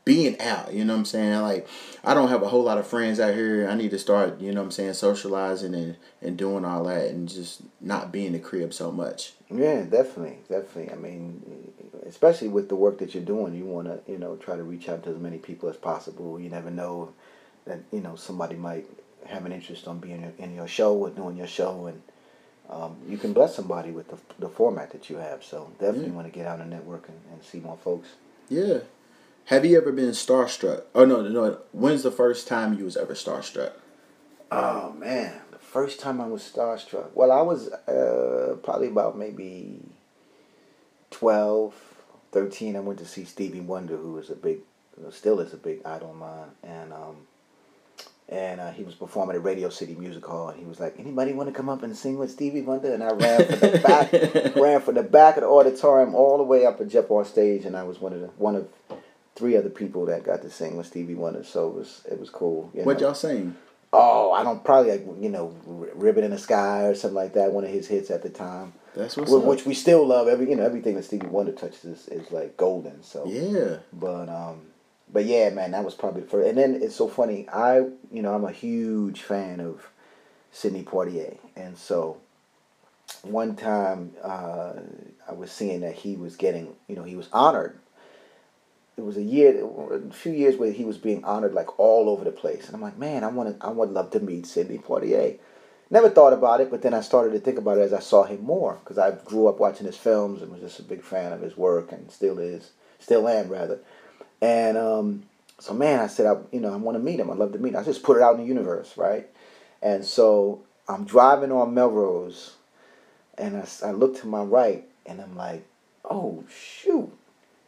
[0.06, 1.40] being out, you know what I'm saying?
[1.40, 1.66] Like
[2.04, 3.68] I don't have a whole lot of friends out here.
[3.68, 7.08] I need to start, you know what I'm saying, socializing and, and doing all that
[7.08, 9.32] and just not being in the crib so much.
[9.52, 10.92] Yeah, definitely, definitely.
[10.92, 11.72] I mean,
[12.06, 14.88] especially with the work that you're doing, you want to, you know, try to reach
[14.88, 16.38] out to as many people as possible.
[16.38, 17.12] You never know
[17.64, 18.86] that you know somebody might
[19.26, 22.00] have an interest on being in your show or doing your show, and
[22.70, 25.44] um, you can bless somebody with the, the format that you have.
[25.44, 26.14] So definitely Yeah.
[26.14, 28.08] want to get out and network and, and see more folks.
[28.48, 28.78] Yeah.
[29.46, 30.82] Have you ever been starstruck?
[30.94, 31.58] Oh no, no.
[31.72, 33.72] When's the first time you was ever starstruck?
[34.50, 37.10] Oh man, the first time I was starstruck.
[37.14, 39.80] Well, I was uh, probably about maybe
[41.10, 41.74] 12,
[42.32, 42.76] 13.
[42.76, 44.58] I went to see Stevie Wonder, who was a big,
[45.10, 47.16] still is a big idol of mine, and um,
[48.28, 51.32] and uh, he was performing at Radio City Music Hall, and he was like, "Anybody
[51.32, 54.56] want to come up and sing with Stevie Wonder?" And I ran for the back,
[54.56, 57.64] ran for the back of the auditorium all the way up and jump on stage,
[57.64, 58.68] and I was one of the one of
[59.36, 61.44] three other people that got to sing with Stevie Wonder.
[61.44, 62.70] So it was it was cool.
[62.72, 63.06] What know.
[63.08, 63.54] y'all sing?
[63.92, 65.54] Oh, I don't probably like you know
[65.94, 67.52] "Ribbon in the Sky" or something like that.
[67.52, 69.44] One of his hits at the time, That's what's Wh- up.
[69.44, 70.26] which we still love.
[70.26, 73.02] Every you know everything that Stevie Wonder touches is, is like golden.
[73.04, 73.76] So yeah.
[73.92, 74.62] but um,
[75.16, 76.46] but yeah, man, that was probably the first.
[76.46, 77.48] And then it's so funny.
[77.48, 77.78] I
[78.12, 79.88] you know I'm a huge fan of
[80.52, 82.18] Sidney Poitier, and so
[83.22, 84.74] one time uh,
[85.26, 87.78] I was seeing that he was getting you know he was honored.
[88.98, 92.22] It was a year, a few years where he was being honored like all over
[92.22, 94.76] the place, and I'm like, man, I want to, I would love to meet Sidney
[94.76, 95.38] Poitier.
[95.88, 98.24] Never thought about it, but then I started to think about it as I saw
[98.24, 101.32] him more because I grew up watching his films and was just a big fan
[101.32, 103.78] of his work and still is, still am rather.
[104.40, 105.22] And um,
[105.58, 107.30] so, man, I said, I, you know, I want to meet him.
[107.30, 107.80] I'd love to meet him.
[107.80, 109.28] I just put it out in the universe, right?
[109.82, 112.54] And so I'm driving on Melrose,
[113.38, 115.66] and I look to my right, and I'm like,
[116.04, 117.10] oh shoot,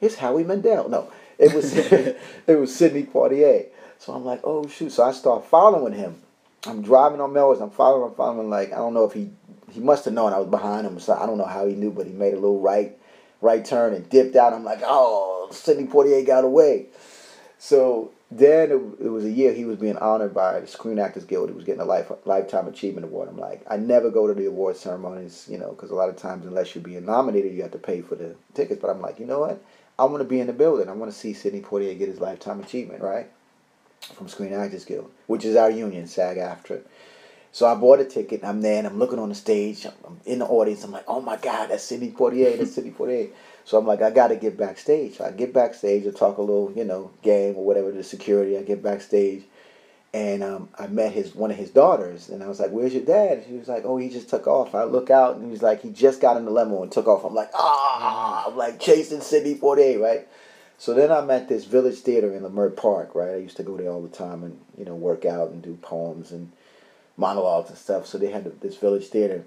[0.01, 0.89] it's Howie Mandel.
[0.89, 3.67] No, it was it was Sidney Poitier.
[3.99, 4.93] So I'm like, oh shoot.
[4.93, 6.23] So I start following him.
[6.67, 7.61] I'm driving on Melrose.
[7.61, 8.51] I'm following, I'm following.
[8.51, 9.31] Like I don't know if he
[9.71, 10.99] he must have known I was behind him.
[11.01, 12.98] So I don't know how he knew, but he made a little right
[13.41, 14.53] right turn and dipped out.
[14.53, 16.87] I'm like, oh, Sidney Poitier got away.
[17.59, 21.25] So then it, it was a year he was being honored by the Screen Actors
[21.25, 21.49] Guild.
[21.49, 23.29] He was getting a life lifetime achievement award.
[23.29, 26.17] I'm like, I never go to the award ceremonies, you know, because a lot of
[26.17, 28.81] times unless you're being nominated, you have to pay for the tickets.
[28.81, 29.63] But I'm like, you know what?
[29.99, 30.89] I want to be in the building.
[30.89, 33.29] I want to see Sidney Poitier get his lifetime achievement, right?
[34.15, 36.83] From Screen Actors Guild, which is our union, SAG-AFTRA.
[37.53, 38.45] So I bought a ticket.
[38.45, 39.87] I'm there and I'm looking on the stage.
[39.87, 40.85] I'm in the audience.
[40.85, 42.59] I'm like, oh my God, that's Sidney Poitier.
[42.59, 43.31] That's Sidney Poitier.
[43.65, 45.17] So I'm like, I got to get backstage.
[45.17, 46.07] So I get backstage.
[46.07, 48.57] I talk a little, you know, game or whatever to security.
[48.57, 49.45] I get backstage,
[50.15, 53.05] and um, I met his one of his daughters, and I was like, "Where's your
[53.05, 55.83] dad?" She was like, "Oh, he just took off." I look out, and he's like,
[55.83, 59.21] "He just got in the limo and took off." I'm like, "Ah!" I'm like chasing
[59.21, 60.27] Sidney Poitier, right?
[60.79, 63.33] So then I'm at this Village Theater in Leimert Park, right?
[63.33, 65.77] I used to go there all the time and you know work out and do
[65.83, 66.53] poems and
[67.19, 68.07] monologues and stuff.
[68.07, 69.45] So they had this Village Theater,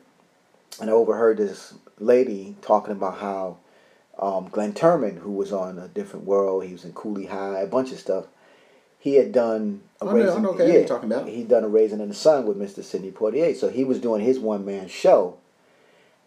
[0.79, 3.57] and I overheard this lady talking about how
[4.19, 7.67] um, Glenn Turman, who was on A Different World, he was in Cooley High, a
[7.67, 8.25] bunch of stuff.
[8.99, 11.27] He had done a I know- I Raisin, okay yeah, talking about.
[11.27, 12.83] He'd done a Raisin in the Sun with Mr.
[12.83, 15.37] Sidney Poitier, so he was doing his one man show,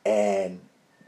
[0.04, 0.60] and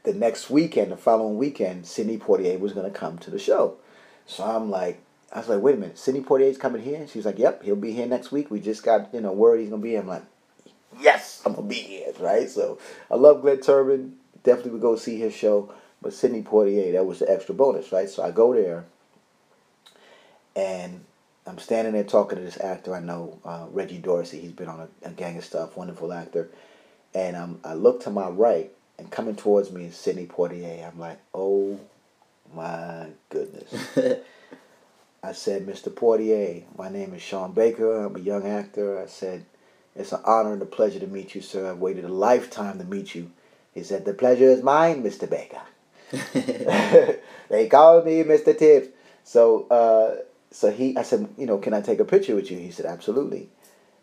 [0.05, 3.77] the next weekend, the following weekend, Sidney Poitier was going to come to the show.
[4.25, 5.01] So I'm like,
[5.33, 6.97] I was like, wait a minute, Sidney Poitier's coming here?
[6.97, 8.51] And she's like, yep, he'll be here next week.
[8.51, 10.01] We just got, you know, word he's going to be here.
[10.01, 10.23] I'm like,
[11.01, 12.49] yes, I'm going to be here, right?
[12.49, 12.79] So
[13.11, 14.12] I love Glenn Turman.
[14.45, 15.73] Definitely would go see his show.
[16.01, 18.09] But Sidney Poitier, that was the extra bonus, right?
[18.09, 18.85] So I go there
[20.55, 21.05] and
[21.47, 24.41] I'm standing there talking to this actor I know, uh, Reggie Dorsey.
[24.41, 26.49] He's been on a, a gang of stuff, wonderful actor.
[27.15, 30.87] And um, I look to my right, and coming towards me is Sidney Poitier.
[30.87, 31.79] I'm like, oh
[32.55, 33.75] my goodness.
[35.27, 35.93] I said, Mr.
[35.93, 38.05] Poitier, my name is Shaun Baker.
[38.05, 39.03] I'm a young actor.
[39.03, 39.45] I said,
[39.97, 41.69] it's an honor and a pleasure to meet you, sir.
[41.69, 43.33] I've waited a lifetime to meet you.
[43.75, 45.29] He said, the pleasure is mine, Mr.
[45.29, 45.62] Baker.
[47.51, 48.57] they call me Mr.
[48.57, 48.87] Tibbs.
[49.25, 52.59] So, uh, so he, I said, you know, can I take a picture with you?
[52.59, 53.49] He said, absolutely.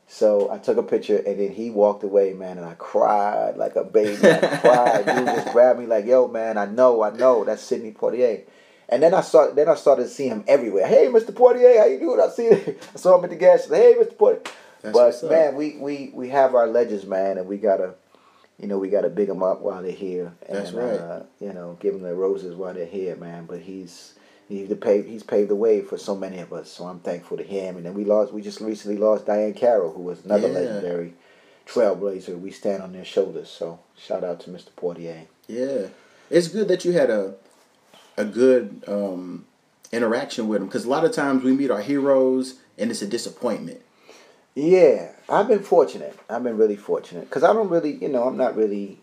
[0.08, 3.78] So I took a picture, and then he walked away, man, and I cried like
[3.78, 4.20] a baby.
[4.22, 5.06] I cried.
[5.06, 8.44] Just grabbed me like, "Yo, man, I know, I know, that's Sidney Poitier."
[8.90, 10.86] And then I started, then I started to see him everywhere.
[10.88, 11.32] Hey, Mr.
[11.32, 12.20] Poitier, how you doing?
[12.20, 12.50] I see,
[12.94, 13.76] I saw him at the gas station.
[13.76, 14.16] Hey, Mr.
[14.16, 14.48] Poitier.
[14.82, 17.96] That's but man, we, we we have our legends, man, and we gotta,
[18.60, 20.34] you know, we gotta big them up while they're here.
[20.50, 21.00] And, That's right.
[21.00, 23.46] Uh, you know, give them their roses while they're here, man.
[23.46, 24.16] But he's
[24.50, 26.70] he's the paved he's paved the way for so many of us.
[26.70, 27.78] So I'm thankful to him.
[27.78, 30.54] And then we lost we just recently lost Diane Carroll, who was another Yeah.
[30.56, 31.14] legendary
[31.66, 32.38] trailblazer.
[32.38, 33.50] We stand on their shoulders.
[33.50, 34.70] So shout out to Mr.
[34.76, 35.28] Poitier.
[35.48, 35.88] Yeah,
[36.30, 37.36] it's good that you had a
[38.18, 39.46] a good um,
[39.92, 43.08] interaction with them because a lot of times we meet our heroes and it's a
[43.08, 43.82] disappointment.
[44.56, 46.18] Yeah, I've been fortunate.
[46.30, 49.00] I've been really fortunate because I don't really, you know, I'm not really,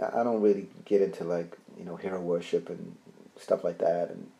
[0.00, 2.96] I don't really get into like you know hero worship and
[3.38, 4.10] stuff like that.
[4.10, 4.30] And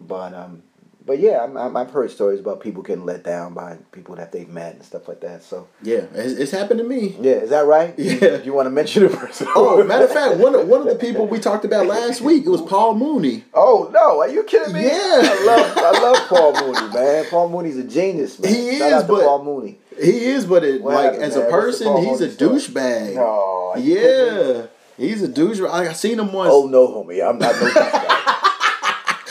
[0.00, 0.62] but um,
[1.06, 4.32] but yeah, I'm, I'm, I've heard stories about people getting let down by people that
[4.32, 5.42] they've met and stuff like that.
[5.42, 7.16] So Yeah, it's, it's happened to me.
[7.20, 7.94] yeah, is that right?
[7.98, 8.38] Yeah.
[8.38, 9.46] Do you want to mention the person?
[9.56, 12.44] Oh, matter of fact, one of, one of the people we talked about last week
[12.46, 13.44] it was Paul Mooney.
[13.52, 14.84] Oh no, are you kidding me?
[14.84, 14.92] Yeah.
[14.92, 17.24] I love I love Paul Mooney, man.
[17.30, 18.52] Paul Mooney's a genius, man.
[18.54, 19.78] He Shout is, but- Paul Mooney.
[19.96, 21.46] He is, but it, What like happened, as man?
[21.46, 22.54] a person, he's a Mooney story?
[22.58, 23.14] douchebag.
[23.14, 24.54] No, are you kidding me?
[24.56, 25.70] Yeah, he's a douchebag.
[25.70, 26.50] I, I seen him once.
[26.52, 28.03] Oh no, homie, I'm not no douchebag.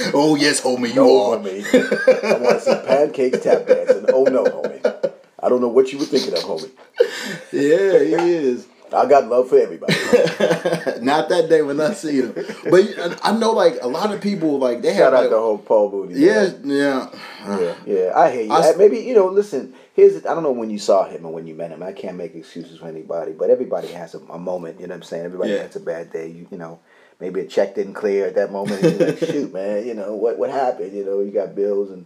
[0.13, 1.37] Oh, yes, homie, you No, are.
[1.37, 1.63] homie.
[2.23, 4.05] I want to see pancakes tap dancing.
[4.13, 5.11] Oh no, homie.
[5.39, 6.71] I don't know what you were thinking of, homie.
[7.51, 8.67] Yeah, he is.
[8.93, 9.93] I got love for everybody.
[11.01, 12.33] Not that day when I see him,
[12.69, 15.29] but I know like a lot of people like they have Shout have out like,
[15.31, 16.19] to whole Paul Mooney.
[16.19, 17.09] yeah, yeah,
[17.47, 18.51] Yeah, yeah, I hear you.
[18.51, 19.27] I Maybe you know.
[19.29, 21.81] Listen, here's I don't know when you saw him and when you met him.
[21.81, 24.79] I can't make excuses for anybody, but everybody has a, a moment.
[24.79, 25.25] You know what I'm saying?
[25.25, 25.63] Everybody Yeah.
[25.63, 26.27] has a bad day.
[26.27, 26.79] You, you know,
[27.23, 28.83] maybe a check didn't clear at that moment.
[28.83, 29.87] And you're like, shoot, man.
[29.87, 30.93] You know what what happened?
[30.93, 32.05] You know, you got bills, and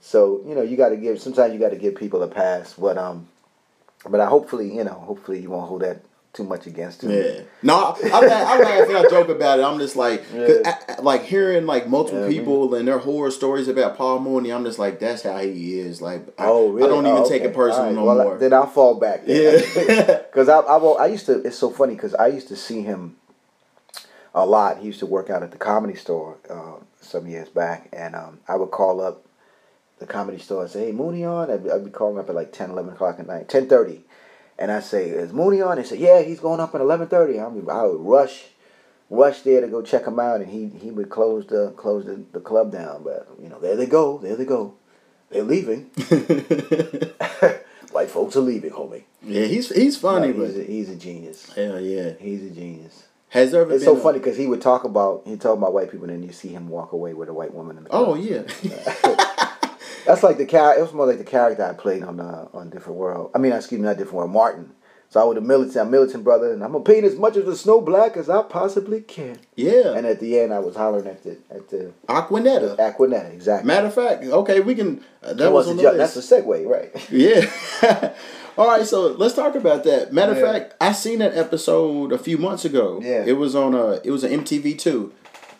[0.00, 1.20] so you know you got to give.
[1.20, 2.74] Sometimes you got to give people a pass.
[2.74, 3.28] But um,
[4.08, 6.02] but I hopefully you know hopefully you won't hold that
[6.34, 7.10] too much against him.
[7.10, 7.40] Yeah.
[7.62, 9.62] No, I, I, I laugh and I joke about it.
[9.62, 13.30] I'm just like, 'cause I- I- like hearing like multiple Yeah, people and their horror
[13.30, 14.50] stories about Paul Mooney.
[14.52, 16.02] I'm just like, that's how he is.
[16.02, 16.86] Like, I, Oh, really?
[16.86, 17.94] I don't even Oh, take it personal right.
[17.94, 18.38] no well, more.
[18.38, 19.24] Then I'll fall back.
[19.24, 19.64] Then.
[19.76, 20.18] yeah.
[20.30, 23.16] Because I, I, I used to, it's so funny because I used to see him
[24.34, 24.78] a lot.
[24.78, 27.88] He used to work out at the comedy store uh, some years back.
[27.92, 29.24] And um, I would call up
[29.98, 31.50] the comedy store and say, hey, Mooney on?
[31.50, 34.00] I'd, be- I'd be calling up at like 10, 11 o'clock at night, 10.30.
[34.58, 35.76] And I say, is Mooney on?
[35.76, 37.44] They say, yeah, he's going up at 11.30.
[37.44, 38.46] I, mean, I would rush,
[39.10, 40.40] rush there to go check him out.
[40.40, 43.02] And he, he would close the close the, the club down.
[43.04, 44.18] But, you know, there they go.
[44.18, 44.74] There they go.
[45.30, 45.90] They're leaving.
[47.92, 49.04] White folks are leaving, homie.
[49.22, 51.52] yeah, he's he's funny, No, he's, but a, he's a genius.
[51.54, 52.12] hell yeah.
[52.20, 53.04] He's a genius.
[53.30, 55.72] Has there ever It's so a- funny because he would talk about he talk about
[55.74, 57.90] white people, and then you see him walk away with a white woman in the.
[57.92, 58.42] Oh yeah.
[60.06, 60.78] that's like the char.
[60.78, 63.30] It was more like the character I played on uh, on Different World.
[63.34, 64.30] I mean, excuse me, not Different World.
[64.30, 64.72] Martin.
[65.10, 67.36] So I was a militant, I'm a militant brother, and I'm gonna paint as much
[67.38, 69.38] of the snow black as I possibly can.
[69.56, 69.92] yeah.
[69.94, 72.76] And at the end, I was hollering at the at the Aquanetta.
[72.76, 73.32] Aquanetta.
[73.32, 73.66] Exactly.
[73.66, 75.02] Matter of fact, okay, we can.
[75.22, 76.90] Uh, that That was was the ju- that's a segue, right?
[77.10, 78.12] Yeah.
[78.58, 80.12] All right, so let's talk about that.
[80.12, 80.52] Matter of Yeah.
[80.52, 82.98] fact, I seen that episode a few months ago.
[83.00, 83.22] Yeah.
[83.24, 85.12] It was on a it was an MTV two.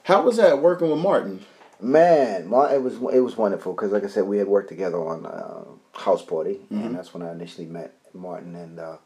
[0.02, 1.44] How was that working with Martin?
[1.80, 5.26] Man, it was it was wonderful because, like I said, we had worked together on
[5.26, 8.56] uh, House Party, and that's when I initially met Martin.
[8.56, 8.96] And uh,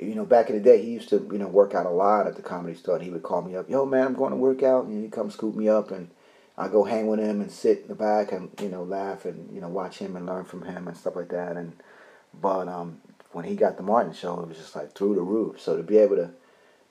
[0.00, 2.26] you know, back in the day, he used to you know work out a lot
[2.26, 2.96] at the comedy store.
[2.96, 5.12] And he would call me up, "Yo, man, I'm going to work out," and he'd
[5.12, 6.10] come scoop me up, and
[6.56, 9.54] I go hang with him and sit in the back and you know laugh and
[9.54, 11.56] you know watch him and learn from him and stuff like that.
[11.56, 11.74] And
[12.34, 12.98] but um,
[13.32, 15.60] when he got the Martin show, it was just like through the roof.
[15.60, 16.30] So to be able to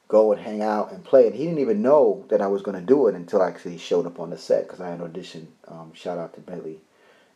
[0.08, 1.28] go and hang out and play.
[1.28, 3.78] And he didn't even know that I was going to do it until I actually
[3.78, 5.48] showed up on the set because I had auditioned.
[5.68, 6.80] Um, shout out to Bentley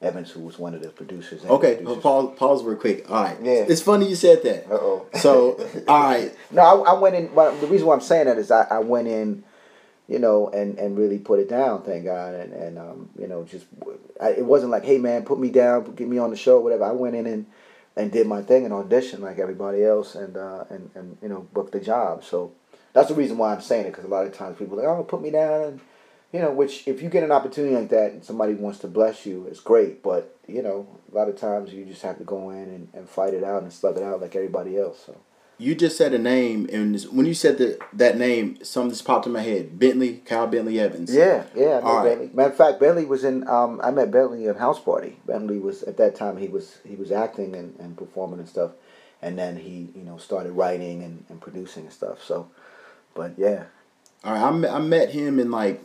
[0.01, 1.43] Evans, who was one of the producers.
[1.43, 2.01] Okay, producers.
[2.01, 3.09] pause pause real quick.
[3.09, 3.37] All right.
[3.41, 3.65] Yeah.
[3.67, 4.71] It's funny you said that.
[4.71, 5.07] Uh-oh.
[5.15, 6.35] So, all right.
[6.51, 7.33] No, I, I went in.
[7.33, 9.43] But the reason why I'm saying that is I, I went in,
[10.07, 11.83] you know, and, and really put it down.
[11.83, 13.65] Thank God, and and um, you know, just
[14.21, 16.85] I, it wasn't like, hey man, put me down, get me on the show, whatever.
[16.85, 17.45] I went in and
[17.95, 21.47] and did my thing and auditioned like everybody else, and uh, and and you know,
[21.53, 22.23] booked the job.
[22.23, 22.53] So
[22.93, 24.99] that's the reason why I'm saying it because a lot of times people are like,
[24.99, 25.79] oh, put me down, and
[26.31, 29.25] you know, which if you get an opportunity like that and somebody wants to bless
[29.25, 30.01] you, it's great.
[30.03, 33.09] But you know, a lot of times you just have to go in and, and
[33.09, 35.03] fight it out and slug it out like everybody else.
[35.05, 35.17] So.
[35.61, 39.27] You just said a name, and when you said that that name, something just popped
[39.27, 39.77] in my head.
[39.77, 41.13] Bentley, Kyle Bentley Evans.
[41.13, 41.81] Yeah, yeah.
[41.83, 42.03] I right.
[42.03, 42.31] Bentley.
[42.33, 43.47] Matter of fact, Bentley was in.
[43.47, 45.19] Um, I met Bentley at House Party.
[45.27, 46.37] Bentley was at that time.
[46.37, 48.71] He was he was acting and, and performing and stuff,
[49.21, 52.23] and then he you know started writing and, and producing and stuff.
[52.23, 52.49] So,
[53.13, 53.65] but yeah,
[54.23, 54.41] All right.
[54.41, 55.79] I met, I met him in like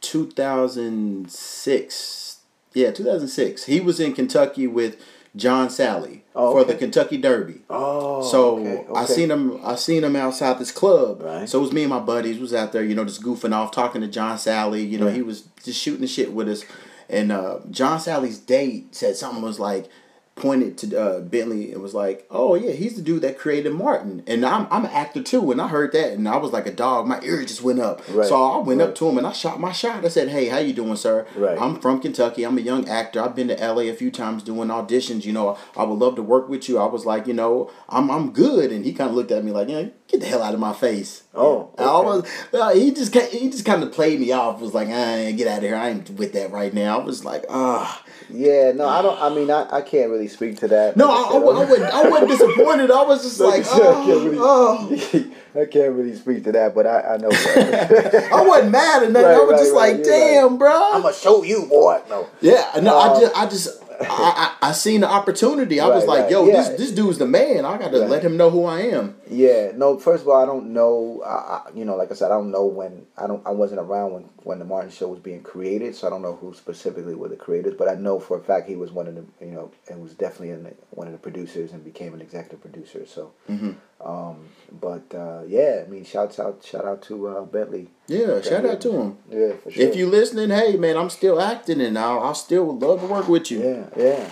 [0.00, 2.38] 2006.
[2.72, 3.64] Yeah, 2006.
[3.64, 4.96] He was in Kentucky with
[5.36, 7.60] John Salley Oh, for the Kentucky Derby.
[7.68, 9.60] Oh, so okay, I seen him.
[9.64, 11.20] I seen him outside this club.
[11.22, 11.48] Right.
[11.48, 13.70] So it was me and my buddies was out there, you know, just goofing off,
[13.70, 14.88] talking to John Salley.
[14.88, 15.14] You know, Yeah.
[15.14, 16.64] he was just shooting the shit with us.
[17.10, 19.90] And uh, John Salley's date said something was like
[20.34, 24.22] pointed to uh, Bentley and was like, "Oh yeah, he's the dude that created Martin."
[24.26, 25.52] And I'm I'm an actor too.
[25.52, 27.06] And I heard that, and I was like a dog.
[27.06, 28.02] My ear just went up.
[28.10, 30.04] Right, So I went up to him and I shot my shot.
[30.04, 31.26] I said, "Hey, how you doing, sir?
[31.36, 31.60] Right.
[31.60, 32.44] I'm from Kentucky.
[32.44, 33.22] I'm a young actor.
[33.22, 35.24] I've been to LA a few times doing auditions.
[35.24, 38.10] You know, I would love to work with you." I was like, "You know, I'm
[38.10, 40.54] I'm good." And he kind of looked at me like, "Yeah, get the hell out
[40.54, 42.26] of my face." Oh, And I was.
[42.52, 44.60] uh, he just he just kind of played me off.
[44.60, 45.76] Was like, "Ah, get out of here.
[45.76, 48.72] I ain't with that right now." I was like, "Ah." Yeah.
[48.72, 49.20] No, I don't.
[49.20, 50.96] I mean, I, I can't really speak to that.
[50.96, 51.82] No, Like I, I, I wasn't.
[51.82, 52.90] I wasn't disappointed.
[52.90, 55.34] I was just like, I can't oh, really- oh.
[55.60, 57.28] I can't really speak to that, but I, I know.
[57.30, 59.26] I wasn't mad or nothing.
[59.28, 60.04] I Right, was just right, like, right.
[60.04, 60.90] Damn, bro.
[60.94, 62.00] I'm gonna show you, boy.
[62.08, 62.26] No.
[62.40, 65.80] Yeah, no, Uh, I just, I just, I, I, I seen the opportunity.
[65.80, 66.30] I was like, right.
[66.30, 66.52] yo, Yeah.
[66.54, 67.64] this, this dude's the man.
[67.64, 68.08] I gotta Right.
[68.10, 69.16] let him know who I am.
[69.30, 69.98] Yeah, no.
[69.98, 71.22] First of all, I don't know.
[71.24, 73.06] I, I, you know, like I said, I don't know when.
[73.16, 73.46] I don't.
[73.46, 76.34] I wasn't around when when the Martin Show was being created, so I don't know
[76.34, 77.74] who specifically were the creators.
[77.74, 79.24] But I know for a fact he was one of the.
[79.40, 82.60] You know, and was definitely in the, one of the producers and became an executive
[82.60, 83.04] producer.
[83.06, 83.76] So, Mhm.
[84.04, 84.48] um,
[84.80, 87.88] but uh, yeah, I mean, shouts out, shout out to uh, Bentley.
[88.06, 89.18] Yeah, shout out to him.
[89.30, 89.86] Yeah, for sure.
[89.86, 93.28] If you're listening, hey man, I'm still acting, and I'll, I still love to work
[93.28, 93.62] with you.
[93.62, 94.30] Yeah, yeah.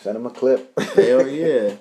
[0.00, 0.78] Send him a clip.
[0.78, 1.74] Hell yeah.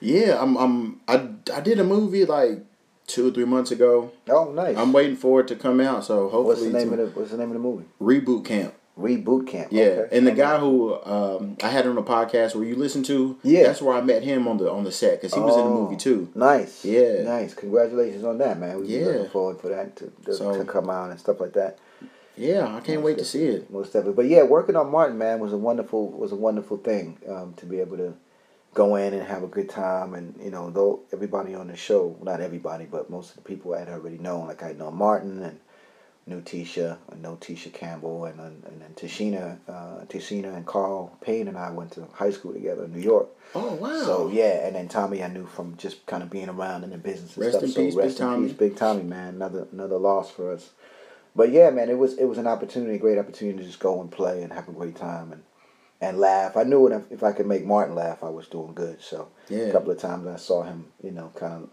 [0.00, 2.64] Yeah, I'm I'm I, I did a movie like
[3.06, 4.12] two or three months ago.
[4.28, 4.76] oh, nice.
[4.76, 7.30] I'm waiting for it to come out, so hopefully what's the name of the What's
[7.30, 7.84] the name of the movie?
[8.00, 8.74] Reboot Camp.
[8.98, 9.68] Reboot Camp.
[9.72, 10.16] Yeah, Okay.
[10.16, 13.64] and the guy who um, I had on a podcast where you listen to, Yeah.
[13.64, 15.70] that's where I met him on the on the set because he was in the
[15.70, 16.28] Oh, movie too.
[16.34, 16.84] Nice.
[16.84, 17.22] Yeah.
[17.24, 17.54] Nice.
[17.54, 18.78] Congratulations on that, man.
[18.80, 19.06] We've Yeah.
[19.06, 21.78] looking forward for that to, to, So- to come out and stuff like that.
[22.36, 23.70] Yeah, I can't wait to see it.
[23.70, 24.14] Most definitely.
[24.14, 27.66] But yeah, working on Martin, man, was a wonderful was a wonderful thing um, to
[27.66, 28.14] be able to
[28.74, 30.14] go in and have a good time.
[30.14, 33.74] And you know, though everybody on the show, not everybody, but most of the people
[33.74, 35.58] I had already known, like I know Martin and
[36.26, 41.16] knew Tisha, I know Tisha Campbell, and and, and then Tichina, uh, Tichina and Carl
[41.20, 43.28] Payne and I went to high school together in New York.
[43.54, 44.02] Oh wow!
[44.04, 46.98] So yeah, and then Tommy I knew from just kind of being around in the
[46.98, 47.62] business and Rest stuff.
[47.64, 48.46] in so peace, Big rest in Tommy.
[48.48, 49.34] peace, Big Tommy, man.
[49.34, 50.70] Another another loss for us.
[51.36, 54.00] But yeah, man, it was it was an opportunity, a great opportunity to just go
[54.00, 55.42] and play and have a great time and
[56.00, 56.56] and laugh.
[56.56, 59.00] I knew if, if I could make Martin laugh, I was doing good.
[59.02, 59.64] So Yeah.
[59.64, 61.70] a couple of times I saw him, you know, kind of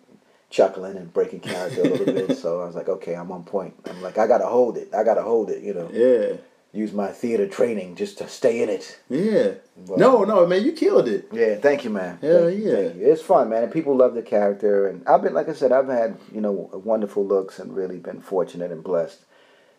[0.51, 2.37] chuckling and breaking character a little bit.
[2.41, 3.73] So I was like, okay, I'm on point.
[3.89, 4.93] I'm like, I gotta hold it.
[4.93, 5.63] I gotta hold it.
[5.63, 6.37] You know, yeah,
[6.73, 8.99] use my theater training just to stay in it.
[9.09, 9.53] yeah.
[9.87, 11.27] But- No, no, man, you killed it.
[11.31, 12.19] Yeah, thank you, man.
[12.21, 12.75] Hell Thank yeah.
[12.75, 12.95] thank.
[12.97, 13.63] It's fun, man.
[13.63, 16.51] And people love the character, and I've been, like I said, I've had you know
[16.83, 19.19] wonderful looks and really been fortunate and blessed.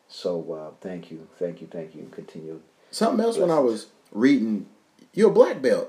[0.09, 2.09] So uh, thank you, thank you, thank you.
[2.11, 2.61] Continue.
[2.91, 4.67] Something else when I was reading,
[5.15, 5.89] you're a black belt.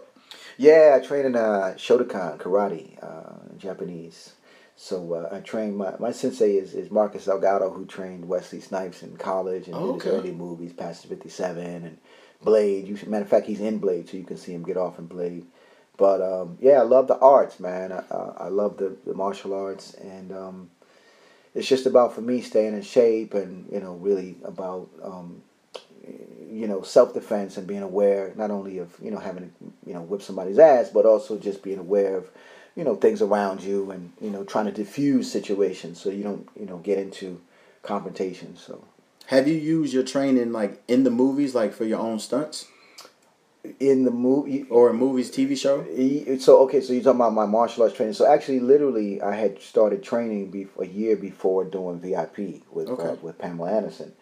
[0.58, 4.34] Yeah, I train in uh, Shotokan karate, uh, Japanese.
[4.76, 9.04] So uh, I trained my my sensei is, is Marcus Delgado, who trained Wesley Snipes
[9.04, 11.98] in college and Oh, did his early movies, Passenger Fifty Seven and
[12.42, 12.88] Blade.
[12.88, 15.00] You should, matter of fact, he's in Blade, so you can see him get off
[15.00, 15.46] in Blade.
[15.96, 17.92] But um, yeah, I love the arts, man.
[17.92, 20.70] I, uh, I love the, the martial arts, and um,
[21.54, 25.44] it's just about for me staying in shape, and you know, really about um,
[26.52, 29.94] you know self defense and being aware not only of you know having to you
[29.94, 32.30] know whip somebody's ass, but also just being aware of
[32.76, 36.48] you know things around you, and you know trying to diffuse situations so you don't
[36.60, 37.42] you know get into
[37.82, 38.56] confrontation.
[38.58, 38.84] So
[39.28, 42.68] Have you used your training like in the movies, like for your own stunts,
[43.80, 44.66] in the movie.
[44.70, 45.86] or a movies TV show?
[46.40, 48.14] So okay, so you're talking about my martial arts training.
[48.14, 53.16] So actually, literally, I had started training be- a year before doing VIP with uh,
[53.22, 54.14] with Pamela Anderson,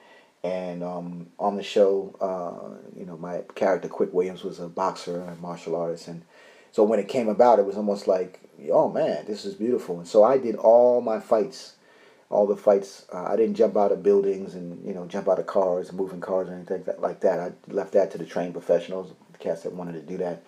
[0.44, 5.22] and um, on the show, uh, you know, my character Quick Williams was a boxer
[5.22, 6.24] and martial artist, and
[6.72, 10.00] so when it came about, it was almost like, oh man, this is beautiful.
[10.00, 11.74] And so I did all my fights,
[12.30, 13.06] all the fights.
[13.14, 16.22] Uh, I didn't jump out of buildings and you know jump out of cars moving
[16.22, 17.40] cars or anything like that.
[17.40, 20.44] I left that to the trained professionals, the cats that wanted to do that.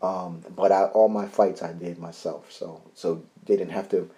[0.00, 4.08] Um, but I, all my fights I did myself, so so they didn't have to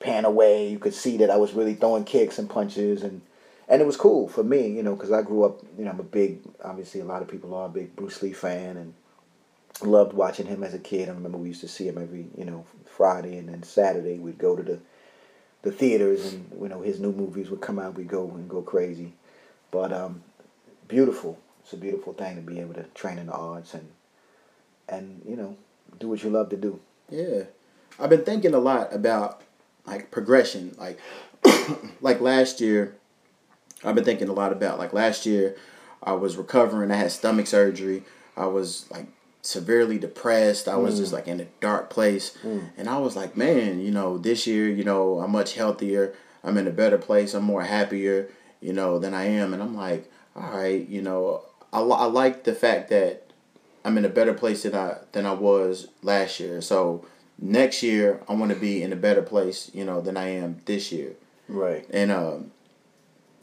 [0.00, 0.68] pan away.
[0.68, 3.22] You could see that I was really throwing kicks and punches, and
[3.68, 5.60] and it was cool for me, you know, because I grew up.
[5.78, 8.32] You know, I'm a big, obviously a lot of people are a big Bruce Lee
[8.32, 8.94] fan, and
[9.82, 11.08] loved watching him as a kid.
[11.08, 12.64] I remember we used to see him every you know
[12.98, 14.80] Friday, and then Saturday we'd go to the
[15.62, 17.94] the theaters, and you know his new movies would come out.
[17.94, 19.14] We'd go and go crazy,
[19.70, 20.22] but um,
[20.88, 21.38] beautiful.
[21.62, 23.88] It's a beautiful thing to be able to train in the arts and
[24.88, 25.56] and you know
[26.00, 26.80] do what you love to do.
[27.08, 27.44] Yeah,
[28.00, 29.42] I've been thinking a lot about
[29.86, 30.74] like progression.
[30.76, 30.98] Like,
[32.00, 32.96] like last year,
[33.84, 35.56] I've been thinking a lot about like last year.
[36.02, 36.90] I was recovering.
[36.90, 38.02] I had stomach surgery.
[38.36, 39.06] I was like
[39.48, 40.68] severely depressed.
[40.68, 42.36] I was just like in a dark place,
[42.76, 46.14] and I was like, man, you know, this year, you know, I'm much healthier.
[46.44, 47.34] I'm in a better place.
[47.34, 48.28] I'm more happier,
[48.60, 49.52] you know, than I am.
[49.54, 51.42] And I'm like, all right, you know,
[51.72, 53.24] I, I like the fact that
[53.84, 56.60] I'm in a better place than I than I was last year.
[56.60, 57.06] So
[57.38, 60.60] next year I want to be in a better place, you know, than I am
[60.66, 61.12] this year.
[61.48, 61.86] Right.
[61.90, 62.50] And um,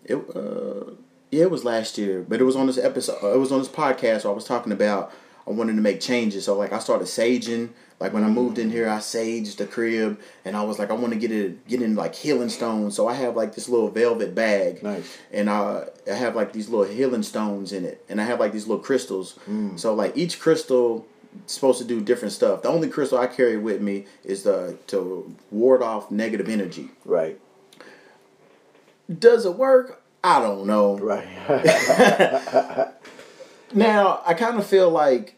[0.04, 0.92] it uh,
[1.32, 3.34] yeah, it was last year, but it was on this episode.
[3.34, 4.24] It was on this podcast.
[4.24, 5.12] Where I was talking about
[5.48, 6.46] I wanted to make changes.
[6.46, 7.70] So like I started saging.
[7.98, 10.94] Like when I moved in here, I saged the crib, and I was like, I
[10.94, 12.94] want to get it, get in like healing stones.
[12.94, 15.18] So I have like this little velvet bag, Nice.
[15.32, 18.52] and uh, I have like these little healing stones in it, and I have like
[18.52, 19.40] these little crystals.
[19.78, 21.08] So like each crystal
[21.46, 22.64] is supposed to do different stuff.
[22.64, 26.90] The only crystal I carry with me is the to ward off negative energy.
[27.06, 27.40] Right.
[29.20, 30.02] Does it work?
[30.22, 30.98] I don't know.
[30.98, 31.28] Right.
[33.74, 35.36] Now I kind of feel like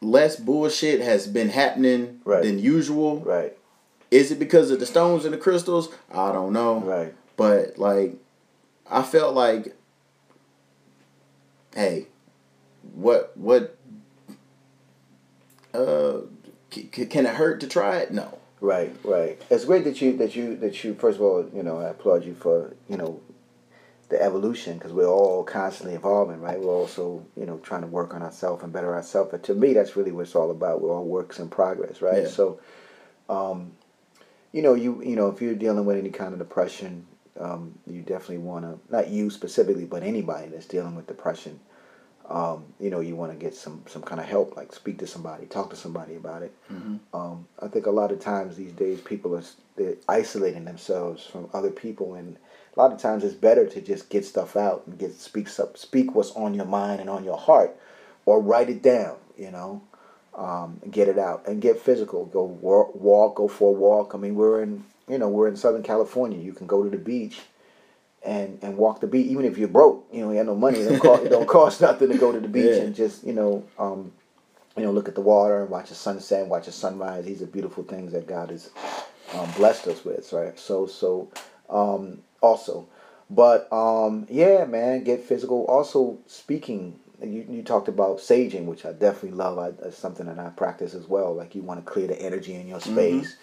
[0.00, 2.42] less bullshit has been happening Right.
[2.42, 3.20] than usual.
[3.20, 3.56] right.
[4.10, 5.88] Is it because of the stones and the crystals?
[6.12, 6.78] I don't know.
[6.80, 7.14] Right.
[7.36, 8.14] But like,
[8.88, 9.74] I felt like,
[11.74, 12.06] hey,
[12.94, 13.76] what what?
[15.72, 16.20] Uh,
[16.70, 18.12] c- c- can it hurt to try it?
[18.12, 18.38] No.
[18.60, 19.40] Right, right.
[19.50, 22.24] It's great that you that you that you first of all, you know, I applaud
[22.24, 23.20] you for you know
[24.14, 26.60] the evolution because we're all constantly evolving, right?
[26.60, 29.32] We're also, you know, trying to work on ourselves and better ourselves.
[29.32, 30.80] But to me, that's really what it's all about.
[30.80, 32.22] We're all works in progress, right?
[32.22, 32.28] Yeah.
[32.28, 32.60] So,
[33.28, 33.72] um,
[34.52, 37.06] you know, you you know, if you're dealing with any kind of depression,
[37.40, 41.58] um, you definitely want to not you specifically, but anybody that's dealing with depression,
[42.28, 45.08] um, you know, you want to get some some kind of help, like speak to
[45.08, 46.54] somebody, talk to somebody about it.
[46.72, 46.96] Mm-hmm.
[47.12, 49.42] Um, I think a lot of times these days people are
[49.74, 52.36] they're isolating themselves from other people, and
[52.76, 55.76] a lot of times it's better to just get stuff out and get speak up,
[55.76, 57.76] speak what's on your mind and on your heart,
[58.26, 59.16] or write it down.
[59.36, 59.82] You know,
[60.34, 62.24] um, get it out and get physical.
[62.26, 64.14] Go walk, walk, go for a walk.
[64.14, 66.38] I mean, we're in you know we're in Southern California.
[66.38, 67.40] You can go to the beach.
[68.26, 70.78] And, and walk the beach even if you're broke you know you have no money
[70.78, 72.84] it don't cost, it don't cost nothing to go to the beach Yeah.
[72.84, 74.12] and just you know um,
[74.76, 77.24] you know, look at the water and watch the sunset, and watch the sunrise.
[77.24, 78.70] These are beautiful things that God has
[79.34, 80.58] um, blessed us with, right?
[80.58, 81.28] So, so
[81.70, 82.86] um, also,
[83.30, 85.64] but um, yeah, man, get physical.
[85.64, 89.58] Also, speaking, you, you talked about saging, which I definitely love.
[89.58, 91.34] I, that's something that I practice as well.
[91.34, 93.36] Like you want to clear the energy in your space.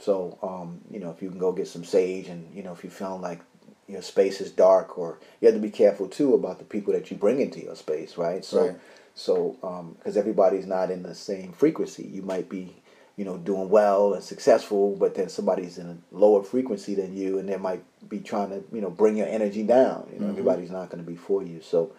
[0.00, 2.84] So, um, you know, if you can go get some sage, and you know, if
[2.84, 3.40] you're feeling like
[3.88, 7.10] your space is dark, or you have to be careful too about the people that
[7.10, 8.44] you bring into your space, right?
[8.44, 8.76] So, Right.
[9.14, 9.56] so
[9.98, 12.76] because everybody's not in the same frequency, you might be,
[13.18, 17.38] you know, doing well and successful, but then somebody's in a lower frequency than you,
[17.38, 20.08] and they might be trying to, you know, bring your energy down.
[20.12, 20.30] You know, Mhm.
[20.30, 21.90] everybody's not going to be for you, so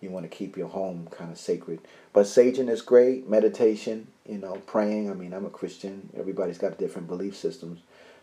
[0.00, 1.80] you want to keep your home kind of sacred.
[2.12, 5.10] But saging is great, meditation, you know, praying.
[5.10, 6.10] I mean, I'm a Christian.
[6.16, 7.80] Everybody's got different belief systems,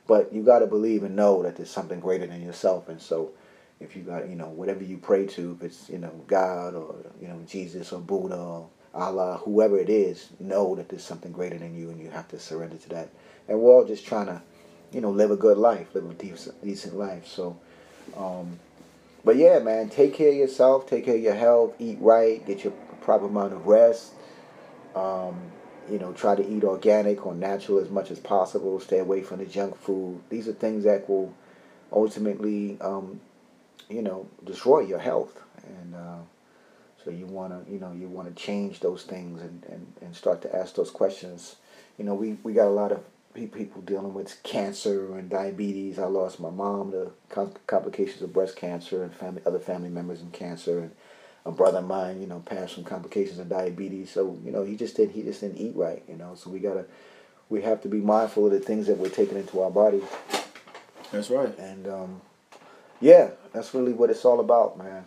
[0.07, 3.31] but you got to believe and know that there's something greater than yourself, and so.
[3.77, 6.95] If you got, you know, whatever you pray to, if it's, you know, God or,
[7.21, 11.57] you know, Jesus or Buddha or Allah, whoever it is, know that there's something greater
[11.57, 13.09] than you and you have to surrender to that.
[13.47, 14.41] And we're all just trying to,
[14.91, 17.27] you know, live a good life, live a decent, decent life.
[17.27, 17.57] So,
[18.15, 18.59] um,
[19.23, 22.63] but yeah, man, take care of yourself, take care of your health, eat right, get
[22.63, 24.13] your proper amount of rest.
[24.95, 25.51] Um,
[25.89, 28.79] you know, try to eat organic or natural as much as possible.
[28.79, 30.21] Stay away from the junk food.
[30.29, 31.33] These are things that will
[31.91, 33.19] ultimately, um,
[33.89, 35.39] you know, destroy your health.
[35.67, 36.17] And uh,
[37.05, 40.15] so you want to, you know, you want to change those things and, and, and
[40.15, 41.55] start to ask those questions.
[41.99, 43.03] You know, we, we got a lot of
[43.35, 45.99] people dealing with cancer and diabetes.
[45.99, 47.11] I lost my mom to
[47.67, 50.91] complications of breast cancer and family other family members in cancer and
[51.45, 54.09] a brother of mine, you know, passed from complications of diabetes.
[54.09, 56.33] So, you know, he just didn't, he just didn't eat right, you know.
[56.33, 56.85] So we gotta
[57.49, 60.01] we have to be mindful of the things that we're taking into our body.
[61.11, 61.55] That's right.
[61.59, 62.21] And um,
[62.99, 65.05] yeah, that's really what it's all about, man.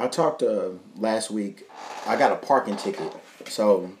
[0.00, 1.68] I talked uh, last week.
[2.06, 3.12] I got a parking ticket.
[3.46, 3.92] So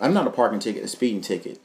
[0.00, 1.60] I'm not a parking ticket, a speeding ticket.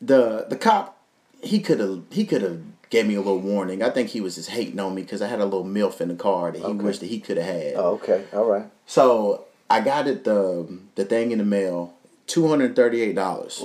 [0.00, 0.96] The the cop
[1.42, 3.82] he could have he could have gave me a little warning.
[3.82, 6.08] I think he was just hating on me because I had a little milf in
[6.08, 6.84] the car that he Okay.
[6.84, 7.74] wished that he could have had.
[7.76, 8.66] Oh, okay, all right.
[8.86, 11.94] So I got it the the thing in the mail,
[12.26, 13.60] two hundred thirty eight dollars.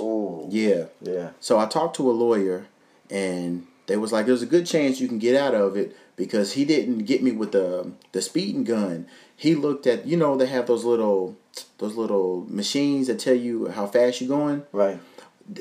[0.50, 0.84] Yeah.
[1.00, 1.30] yeah.
[1.40, 2.66] So I talked to a lawyer,
[3.10, 6.52] and they was like, "There's a good chance you can get out of it because
[6.54, 9.06] he didn't get me with the the speeding gun.
[9.36, 11.36] He looked at you know they have those little
[11.78, 14.64] those little machines that tell you how fast you're going.
[14.72, 14.98] Right.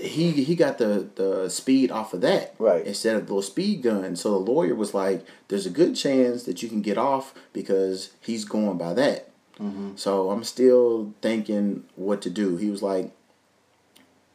[0.01, 2.85] He he got the the speed off of that Right.
[2.85, 4.15] instead of the little speed gun.
[4.15, 8.09] So the lawyer was like, "There's a good chance that you can get off because
[8.21, 9.29] he's going by that."
[9.61, 9.91] Mm-hmm.
[9.95, 12.57] So I'm still thinking what to do.
[12.57, 13.11] He was like,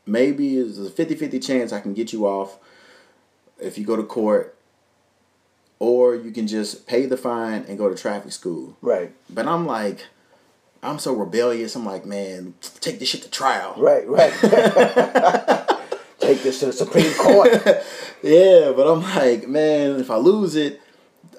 [0.07, 2.59] maybe there's a 50 50 chance I can get you off
[3.61, 4.57] if you go to court,
[5.81, 8.77] or you can just pay the fine and go to traffic school.
[8.81, 9.11] Right.
[9.29, 10.07] But I'm like,
[10.83, 11.75] I'm so rebellious.
[11.75, 13.75] I'm like, man, take this shit to trial.
[13.77, 14.07] Right.
[14.07, 14.33] Right.
[16.21, 17.51] Take this to the Supreme Court.
[18.23, 20.83] Yeah, but I'm like, man, if I lose it,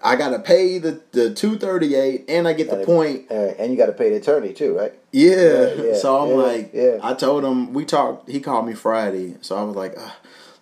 [0.04, 3.30] I gotta pay the, the 238 and I get the it- point.
[3.30, 4.92] Uh, and you got to pay the attorney too, right?
[5.12, 5.76] Yeah.
[5.76, 6.98] yeah, so I'm yeah, like, yeah.
[7.04, 8.30] I told him we talked.
[8.32, 10.12] He called me Friday, so I was like, "Ugh,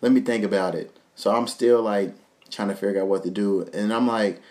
[0.01, 0.93] let me think about it.
[1.15, 2.13] So I'm still like
[2.49, 4.41] trying to figure out what to do, and I'm like,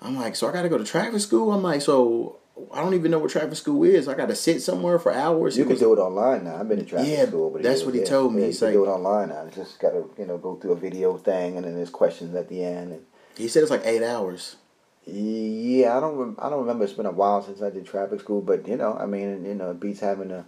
[0.00, 1.52] I'm like, so I got to go to traffic school.
[1.52, 2.38] I'm like, so
[2.72, 4.08] I don't even know what traffic school is.
[4.08, 5.56] I got to sit somewhere for hours.
[5.58, 6.56] You can do it online now.
[6.56, 7.50] I've been to traffic Yeah, school.
[7.50, 8.06] But that's what he yeah.
[8.06, 8.40] told me.
[8.40, 9.44] Yeah, you He's can like- do it online now.
[9.44, 12.34] You just got to you know go through a video thing, and then there's questions
[12.34, 12.92] at the end.
[12.92, 13.02] And
[13.36, 14.56] He said it's like eight hours.
[15.06, 16.84] yeah, I don't I don't remember.
[16.84, 19.54] It's been a while since I did traffic school, but you know, I mean, you
[19.54, 20.44] know, it beats having a.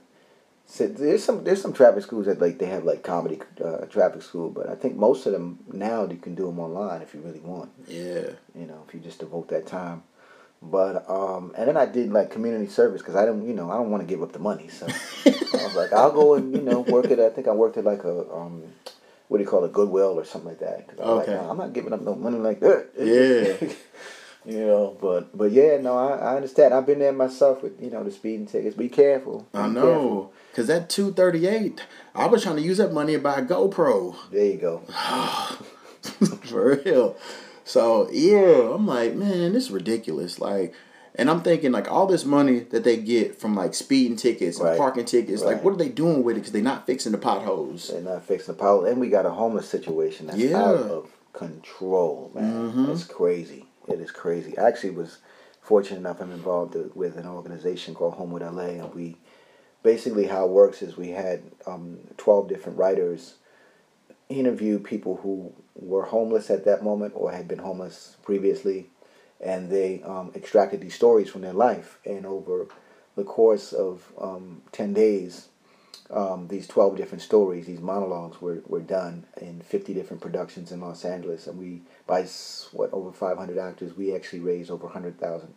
[0.66, 4.22] sit- There's some there's some traffic schools that like they have like comedy uh, traffic
[4.22, 7.20] school, but I think most of them now you can do them online if you
[7.20, 7.70] really want.
[7.88, 8.30] Yeah.
[8.54, 10.02] you know, if you just devote that time.
[10.64, 13.74] But um, and then I did like community service because I don't, you know, I
[13.76, 14.68] don't want to give up the money.
[14.68, 14.86] So
[15.26, 15.30] I
[15.64, 17.18] was like, I'll go and you know work at.
[17.18, 18.62] I think I worked at like a um,
[19.28, 20.86] what do you call it, Goodwill or something like that.
[20.86, 21.32] 'Cause I was Okay.
[21.32, 22.90] like, "Nah, I'm not giving up no money like that.
[22.98, 23.68] Yeah.
[24.44, 26.74] You know, but but yeah, no, I, I understand.
[26.74, 28.74] I've been there myself with you know the speeding tickets.
[28.76, 29.46] Be careful.
[29.52, 30.32] Be I careful.
[30.54, 31.80] Cause that two thirty eight,
[32.14, 34.14] I was trying to use that money to buy a GoPro.
[34.30, 34.78] There you go.
[36.42, 37.16] For real.
[37.64, 40.38] So yeah, I'm like, man, this is ridiculous.
[40.38, 40.74] Like,
[41.14, 44.68] and I'm thinking like all this money that they get from like speeding tickets and
[44.68, 44.78] Right.
[44.78, 46.40] parking tickets, like what are they doing with it?
[46.40, 47.88] Because they're not fixing the potholes.
[47.88, 50.58] They're not fixing the potholes, and we got a homeless situation that's Yeah.
[50.62, 52.72] out of control, man.
[52.72, 52.88] Mhm.
[52.92, 53.66] It's crazy.
[53.88, 54.58] It is crazy.
[54.58, 55.18] I actually was
[55.62, 56.20] fortunate enough.
[56.20, 59.16] I'm involved with an organization called Homewood LA, and we
[59.82, 63.34] basically how it works is we had um, 12 different writers
[64.28, 68.88] interview people who were homeless at that moment or had been homeless previously,
[69.40, 71.98] and they um, extracted these stories from their life.
[72.04, 72.68] And over
[73.16, 75.48] the course of um, 10 days,
[76.10, 80.80] um, these 12 different stories, these monologues were, were done in 50 different productions in
[80.80, 81.46] Los Angeles.
[81.46, 82.26] And we, by
[82.72, 85.54] what, over 500 actors, we actually raised over 100000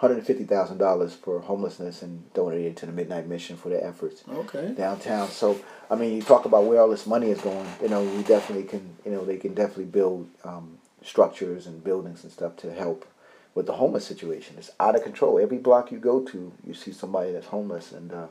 [0.00, 4.72] $150,000 for homelessness and donated to the Midnight Mission for their efforts Okay.
[4.76, 5.28] downtown.
[5.28, 5.58] So,
[5.90, 7.66] I mean, you talk about where all this money is going.
[7.82, 8.96] You know, we definitely can.
[9.04, 13.06] You know, they can definitely build um, structures and buildings and stuff to help
[13.54, 14.54] with the homeless situation.
[14.56, 15.40] It's out of control.
[15.40, 18.26] Every block you go to, you see somebody that's homeless, and uh,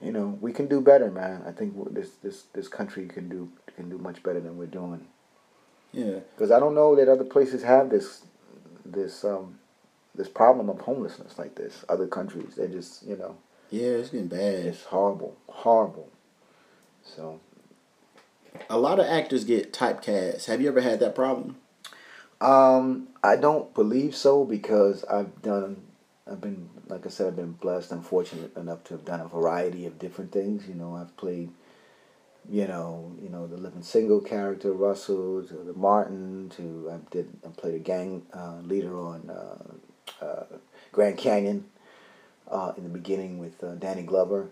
[0.00, 1.44] you know, we can do better, man.
[1.46, 5.06] I think this this this country can do can do much better than we're doing.
[5.92, 6.20] Yeah.
[6.34, 8.22] Because I don't know that other places have this
[8.84, 9.59] this um,
[10.14, 11.84] this problem of homelessness like this.
[11.88, 13.36] Other countries, they just you know.
[13.70, 14.66] Yeah, it's getting bad.
[14.66, 16.10] It's horrible, horrible.
[17.04, 17.40] So
[18.68, 20.46] A lot of actors get typecast.
[20.46, 21.56] Have you ever had that problem?
[22.40, 25.82] Um, I don't believe so because I've done,
[26.30, 29.28] I've been, like I said, I've been blessed and fortunate enough to have done a
[29.28, 30.66] variety of different things.
[30.68, 31.50] You know, I've played,
[32.48, 37.28] you know, you know, the living single character Russell to the Martin to I did
[37.46, 39.74] I played a gang uh, leader on uh, uh,
[40.92, 41.64] Grand Canyon
[42.50, 44.48] uh, in the beginning with uh, Danny Glover,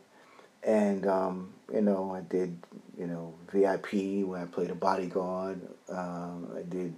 [0.62, 2.59] and um, you know I did
[2.99, 5.61] you know VIP where I played a bodyguard.
[5.88, 6.94] Um, I did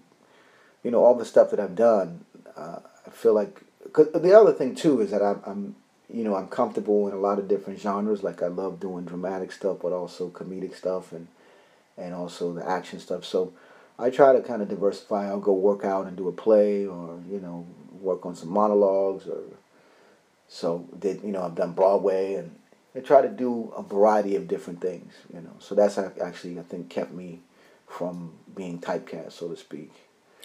[0.82, 2.24] you know all the stuff that I've done,
[2.56, 3.60] uh, I feel like
[3.92, 5.76] cause the other thing too is that I'm, I'm
[6.12, 8.22] you know I'm comfortable in a lot of different genres.
[8.22, 11.28] Like I love doing dramatic stuff, but also comedic stuff and
[11.96, 13.24] and also the action stuff.
[13.24, 13.52] So
[13.98, 15.28] I try to kind of diversify.
[15.28, 17.66] I'll go work out and do a play, or you know
[18.00, 19.42] work on some monologues, or
[20.48, 22.56] so did you know I've done Broadway and
[22.94, 25.14] I try to do a variety of different things.
[25.32, 27.40] You know, so that's actually I think kept me
[27.86, 29.92] from being typecast, so to speak.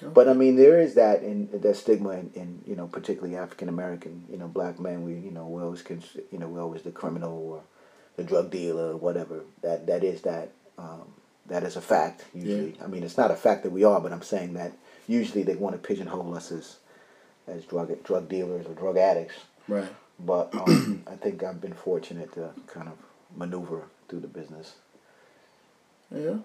[0.02, 3.70] But I mean, there is that in that stigma in, in you know, particularly African
[3.70, 5.04] American, you know, black men.
[5.04, 7.64] We you know we always cons- you know we always the criminal or
[8.18, 9.44] the drug dealer or whatever.
[9.62, 11.14] That that is that um,
[11.48, 12.76] that is a fact usually.
[12.84, 14.74] I mean, it's not a fact that we are, but I'm saying that
[15.08, 16.78] usually they want to pigeonhole us as
[17.48, 19.36] as drug drug dealers or drug addicts.
[19.68, 19.88] Right.
[20.20, 22.94] But um, I think I've been fortunate to kind of
[23.36, 24.76] maneuver through the business.
[26.14, 26.38] Yeah.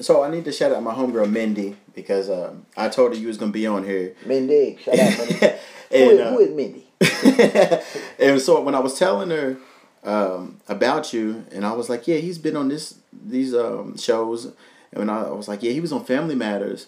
[0.00, 3.28] So I need to shout out my homegirl Mindy because um, I told her you
[3.28, 4.14] was gonna be on here.
[4.24, 5.46] Mindy, shout out Mindy.
[5.90, 6.86] and, uh, who is Mindy?
[8.18, 9.56] and so when I was telling her
[10.04, 14.46] um, about you, and I was like, yeah, he's been on this these um, shows,
[14.46, 14.54] and
[14.92, 16.86] when I, I was like, yeah, he was on Family Matters,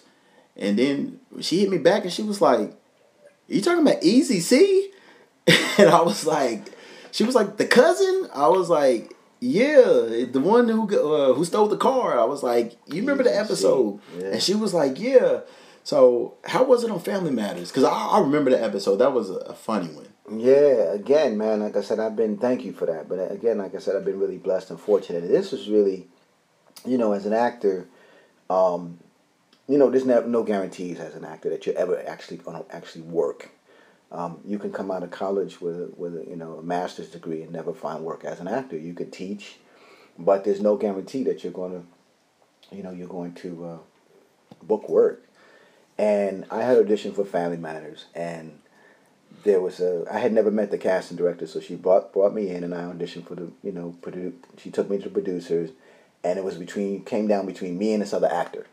[0.55, 2.73] and then she hit me back and she was like,
[3.47, 4.91] you talking about Easy C?
[5.77, 6.71] and I was like,
[7.11, 8.29] she was like the cousin.
[8.33, 9.15] I was like.
[9.45, 12.17] Yeah, the one who uh, who stole the car.
[12.17, 13.99] I was like, you remember the episode?
[14.17, 14.27] yeah.
[14.27, 15.41] And she was like, yeah.
[15.83, 17.69] So how was it on Family Matters?
[17.69, 18.97] Because I, I remember the episode.
[18.97, 20.07] That was a, a funny one.
[20.31, 23.09] Yeah, again, man, like I said, I've been, thank you for that.
[23.09, 25.27] But uh, again, like I said, I've been really blessed and fortunate.
[25.27, 26.07] This was really,
[26.85, 27.87] you know, as an actor,
[28.49, 28.99] um,
[29.67, 33.03] you know, there's no, guarantees as an actor that you're ever actually going to actually
[33.03, 33.51] work.
[34.11, 37.51] Um, you can come out of college with with you know a master's degree and
[37.51, 38.77] never find work as an actor.
[38.77, 39.57] You could teach,
[40.19, 43.77] but there's no guarantee that you're going to, you know, you're going to uh,
[44.61, 45.27] book work.
[45.97, 48.59] And I had auditioned for Family Matters, and
[49.43, 52.49] there was a I had never met the casting director, so she brought brought me
[52.49, 55.71] in, and I auditioned for the you know produ- She took me to the producers,
[56.23, 58.67] and it was between came down between me and this other actor.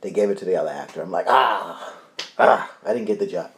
[0.00, 1.02] They gave it to the other actor.
[1.02, 1.94] I'm like ah
[2.38, 3.50] ah I didn't get the job.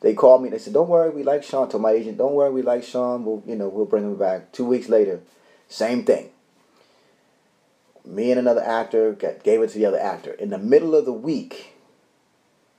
[0.00, 0.48] They called me.
[0.48, 3.24] They said, "Don't worry, we like Shaun." Told my agent, "Don't worry, we like Shaun.
[3.24, 5.20] We'll you know we'll bring him back." Two weeks later,
[5.68, 6.30] same thing.
[8.04, 10.32] Me and another actor got, gave it to the other actor.
[10.32, 11.74] In the middle of the week,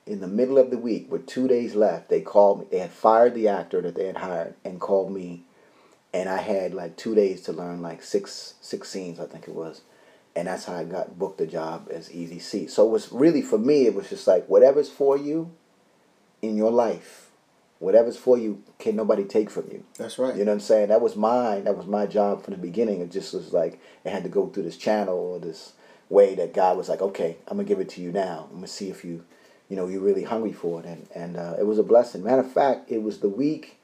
[0.07, 2.65] in the middle of the week, with two days left, they called me.
[2.71, 5.43] They had fired the actor that they had hired and called me,
[6.11, 9.53] and I had like two days to learn like six six scenes, I think it
[9.53, 9.81] was,
[10.35, 12.67] and that's how I got booked the job as Easy C.
[12.67, 15.51] So it was really for me, it was just like whatever's for you,
[16.41, 17.29] in your life,
[17.79, 19.83] whatever's for you, can nobody take from you.
[19.97, 20.35] That's right.
[20.35, 20.89] You know what I'm saying?
[20.89, 21.65] That was mine.
[21.65, 23.01] That was my job from the beginning.
[23.01, 25.73] It just was like it had to go through this channel or this
[26.09, 28.47] way that God was like, okay, I'm gonna give it to you now.
[28.49, 29.23] I'm gonna see if you,
[29.69, 30.85] you know, you're really hungry for it.
[30.85, 32.23] And and uh, it was a blessing.
[32.23, 33.77] Matter of fact, it was the week.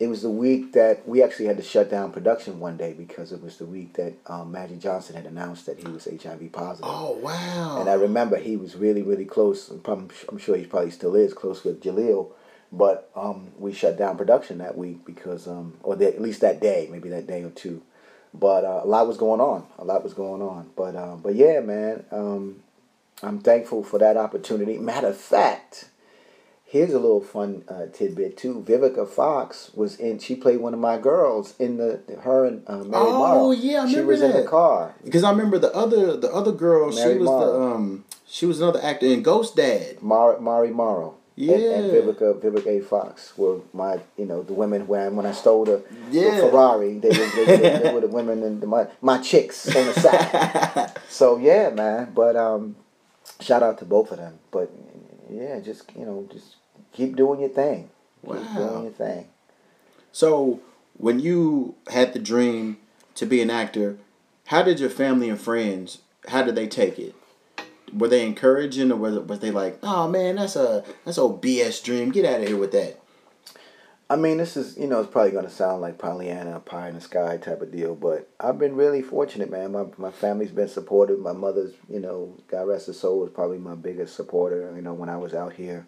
[0.00, 3.32] It was the week that we actually had to shut down production one day because
[3.32, 6.86] it was the week that um, Magic Johnson had announced that he was HIV positive.
[6.88, 7.78] Oh wow.
[7.78, 9.68] And I remember he was really, really close.
[9.68, 12.30] I'm, I'm sure he probably still is close with Jaleel.
[12.72, 16.60] But um, we shut down production that week because, um, or the, at least that
[16.60, 17.82] day, maybe that day or two.
[18.32, 19.66] But uh, a lot was going on.
[19.78, 20.70] A lot was going on.
[20.76, 22.62] But uh, but yeah, man, um,
[23.22, 24.78] I'm thankful for that opportunity.
[24.78, 25.88] Matter of fact,
[26.70, 28.64] here's a little fun uh, tidbit too.
[28.66, 30.18] Vivica Fox was in.
[30.20, 33.50] She played one of my girls in the her and uh, Mari Oh, Morrow.
[33.50, 34.42] yeah, I she remember was in that.
[34.44, 34.94] the car.
[35.04, 36.90] Because I remember the other the other girl.
[36.92, 37.52] Mari she was Morrow.
[37.52, 40.00] the um she was another actor in Ghost Dad.
[40.02, 41.16] Mar- Mari Morrow.
[41.36, 41.92] And, and Yeah.
[42.02, 42.80] Vivica, Vivica A.
[42.82, 47.08] Fox were my, you know, the women when when I stole the, the Ferrari, they,
[47.08, 50.92] were- they, they, they were the women and the, my my chicks on the side.
[51.08, 52.12] so yeah, man.
[52.14, 52.76] But um,
[53.40, 54.38] shout out to both of them.
[54.50, 54.70] But
[55.30, 56.56] yeah, just you know, just
[56.92, 57.90] keep doing your thing.
[58.24, 59.26] Keep doing your thing.
[60.12, 60.60] So
[60.96, 62.78] when you had the dream
[63.14, 63.98] to be an actor,
[64.46, 67.14] how did your family and friends how did they take it?
[67.92, 71.82] Were they encouraging or was, was they like, oh man, that's a that's old BS
[71.82, 72.10] dream.
[72.10, 73.00] Get out of here with that.
[74.08, 76.96] I mean, this is, you know, it's probably going to sound like Pollyanna, pie in
[76.96, 79.70] the sky type of deal, but I've been really fortunate, man.
[79.70, 81.20] My, my family's been supportive.
[81.20, 84.94] My mother's, you know, God rest her soul, was probably my biggest supporter, you know,
[84.94, 85.86] when I was out here,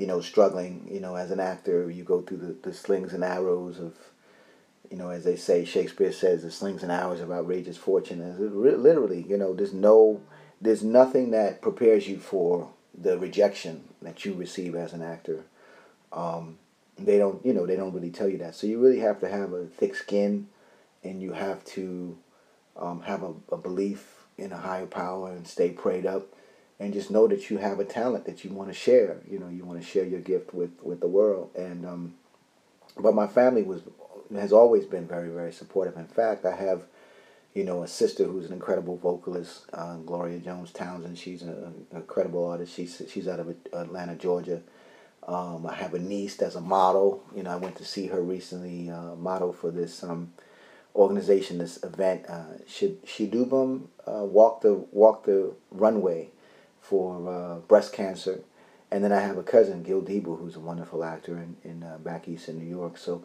[0.00, 1.90] you know, struggling, you know, as an actor.
[1.90, 3.94] You go through the, the slings and arrows of,
[4.90, 8.22] you know, as they say, Shakespeare says, the slings and arrows of outrageous fortune.
[8.82, 10.22] Literally, you know, there's no,
[10.58, 15.44] there's nothing that prepares you for the rejection that you receive as an actor.
[16.12, 16.56] Um,
[16.98, 19.28] they don't you know they don't really tell you that so you really have to
[19.28, 20.46] have a thick skin
[21.02, 22.18] and you have to
[22.76, 26.26] um, have a, a belief in a higher power and stay prayed up
[26.80, 29.48] and just know that you have a talent that you want to share you know
[29.48, 31.50] you want to share your gift with with the world.
[31.56, 32.14] And um,
[32.98, 33.82] but my family was
[34.34, 35.96] has always been very very supportive.
[35.96, 36.84] In fact i have
[37.54, 41.18] you know a sister who's an incredible vocalist uh, gloria jones townsend.
[41.18, 42.74] She's an incredible artist.
[42.74, 44.62] She's she's out of atlanta georgia.
[45.28, 47.22] Um, I have a niece that's a model.
[47.36, 50.32] You know, I went to see her recently, uh, model for this um,
[50.96, 52.26] organization, this event.
[52.28, 56.30] Uh, Shid- Shidubam uh, walk the walk the runway
[56.90, 58.40] for uh, breast cancer,
[58.90, 61.98] and then I have a cousin, Gil Debo, who's a wonderful actor in, in uh,
[61.98, 62.98] back east in New York.
[62.98, 63.22] So,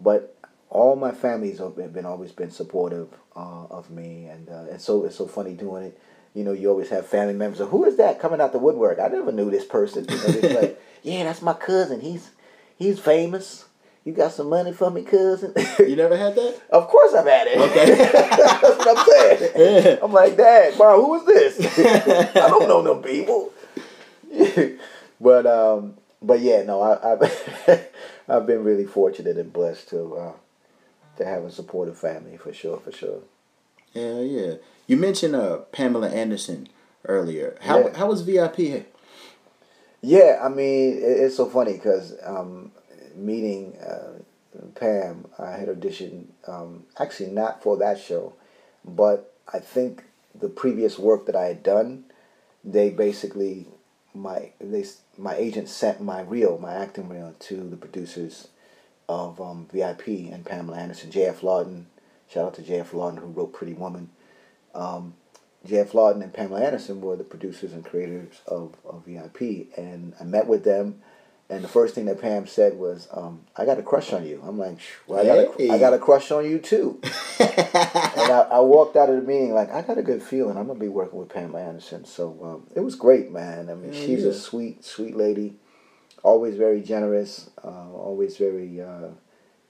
[0.00, 0.36] but
[0.68, 3.06] all my families have been, been always been supportive
[3.36, 6.00] uh, of me, and uh, and so it's so funny doing it.
[6.34, 7.60] You know, you always have family members.
[7.60, 8.98] Who is that coming out the woodwork?
[8.98, 10.06] I never knew this person.
[10.08, 12.00] You know, it's like, yeah, that's my cousin.
[12.00, 12.32] He's
[12.76, 13.66] he's famous.
[14.04, 15.54] You got some money for me, cousin?
[15.78, 16.60] You never had that?
[16.70, 17.58] of course I've had it.
[17.58, 17.94] Okay.
[18.12, 19.98] that's what I'm saying.
[20.02, 21.78] I'm like, Dad, bro, who is this?
[22.36, 23.50] I don't know them people.
[25.20, 27.88] but um, but yeah, no, I, I've
[28.28, 30.32] I've been really fortunate and blessed to uh,
[31.16, 33.20] to have a supportive family for sure, for sure.
[33.94, 34.54] Yeah, yeah.
[34.86, 36.68] You mentioned uh Pamela Anderson
[37.06, 37.56] earlier.
[37.62, 37.96] How Yeah.
[37.96, 38.86] how was VIP?
[40.02, 42.72] Yeah, I mean, it, it's so funny because um,
[43.14, 44.18] meeting uh,
[44.74, 48.34] Pam, I had auditioned um, actually not for that show,
[48.84, 50.04] but I think
[50.34, 52.04] the previous work that I had done,
[52.62, 53.66] they basically
[54.14, 54.84] my they
[55.18, 58.48] my agent sent my reel, my acting reel, to the producers
[59.08, 61.42] of um, VIP and Pamela Anderson, J.F.
[61.42, 61.86] Lawton.
[62.28, 62.94] Shout out to J.F.
[62.94, 64.10] Lawton who wrote Pretty Woman.
[64.74, 65.14] Um,
[65.66, 65.94] J.F.
[65.94, 69.68] Lawton and Pamela Anderson were the producers and creators of, of VIP.
[69.76, 71.00] And I met with them,
[71.50, 74.42] and the first thing that Pam said was, um, I got a crush on you.
[74.46, 75.70] I'm like, well, I, got a, Hey.
[75.70, 77.00] I got a crush on you too.
[77.38, 77.50] and
[78.32, 80.56] I, I walked out of the meeting like, I got a good feeling.
[80.56, 82.06] I'm going to be working with Pam Anderson.
[82.06, 83.68] So um, it was great, man.
[83.68, 85.56] I mean, Hell she's a sweet, sweet lady.
[86.22, 87.50] Always very generous.
[87.62, 89.08] Uh, always very, uh,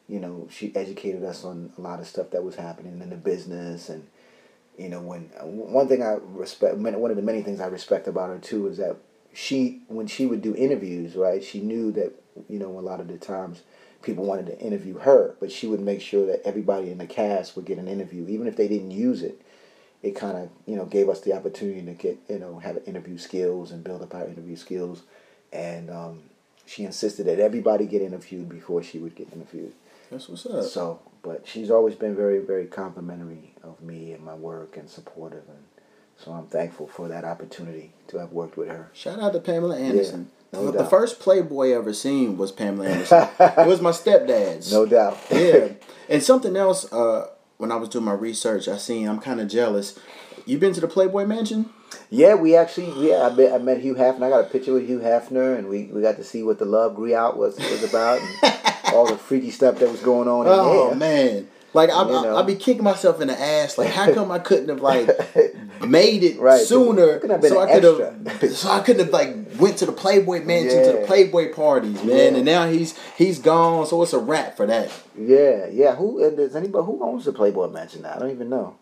[0.08, 3.16] you know, she educated us on a lot of stuff that was happening in the
[3.16, 4.06] business and
[4.76, 8.30] you know when one thing I respect one of the many things I respect about
[8.30, 8.96] her too is that
[9.34, 12.12] she when she would do interviews right she knew that
[12.48, 13.62] you know a lot of the times
[14.02, 17.56] people wanted to interview her but she would make sure that everybody in the cast
[17.56, 18.26] would get an interview.
[18.28, 19.40] Even if they didn't use it
[20.04, 23.16] it kind of you know gave us the opportunity to get you know have interview
[23.16, 25.02] skills and build up our interview skills.
[25.52, 26.22] And um,
[26.66, 29.72] she insisted that everybody get interviewed before she would get interviewed.
[30.10, 30.64] That's what's up.
[30.64, 35.44] so, but she's always been very, very complimentary of me and my work and supportive,
[35.48, 35.64] and
[36.16, 38.90] so I'm thankful for that opportunity to have worked with her.
[38.92, 40.30] Shout out to Pamela Anderson.
[40.52, 40.90] No the doubt.
[40.90, 43.28] first Playboy I ever seen was Pamela Anderson.
[43.40, 44.72] it was my stepdad's.
[44.72, 45.18] No doubt.
[45.30, 45.68] yeah.
[46.08, 49.48] And something else, uh, when I was doing my research, I seen I'm kind of
[49.48, 49.98] jealous.
[50.46, 51.70] You been to the Playboy Mansion?
[52.10, 54.24] Yeah, we actually yeah, I met I met Hugh Hefner.
[54.24, 56.64] I got a picture with Hugh Hefner, and we, we got to see what the
[56.64, 58.54] love griot was was about, and
[58.94, 60.46] all the freaky stuff that was going on.
[60.48, 61.32] Oh in there.
[61.34, 61.48] man.
[61.74, 62.36] Like I, You know.
[62.36, 63.76] I, I be kicking myself in the ass.
[63.76, 65.08] Like how come I couldn't have like
[65.86, 66.60] made it Right.
[66.60, 67.18] sooner?
[67.18, 68.52] Couldn't have been so I could have.
[68.56, 72.16] So I couldn't have like went to the Playboy Mansion to the Playboy parties, man.
[72.16, 72.36] Yeah.
[72.38, 73.86] And now he's he's gone.
[73.86, 74.90] So it's a wrap for that.
[75.18, 75.94] Yeah, yeah.
[75.96, 78.14] Who uh, does anybody who owns the Playboy Mansion now?
[78.14, 78.76] I don't even know.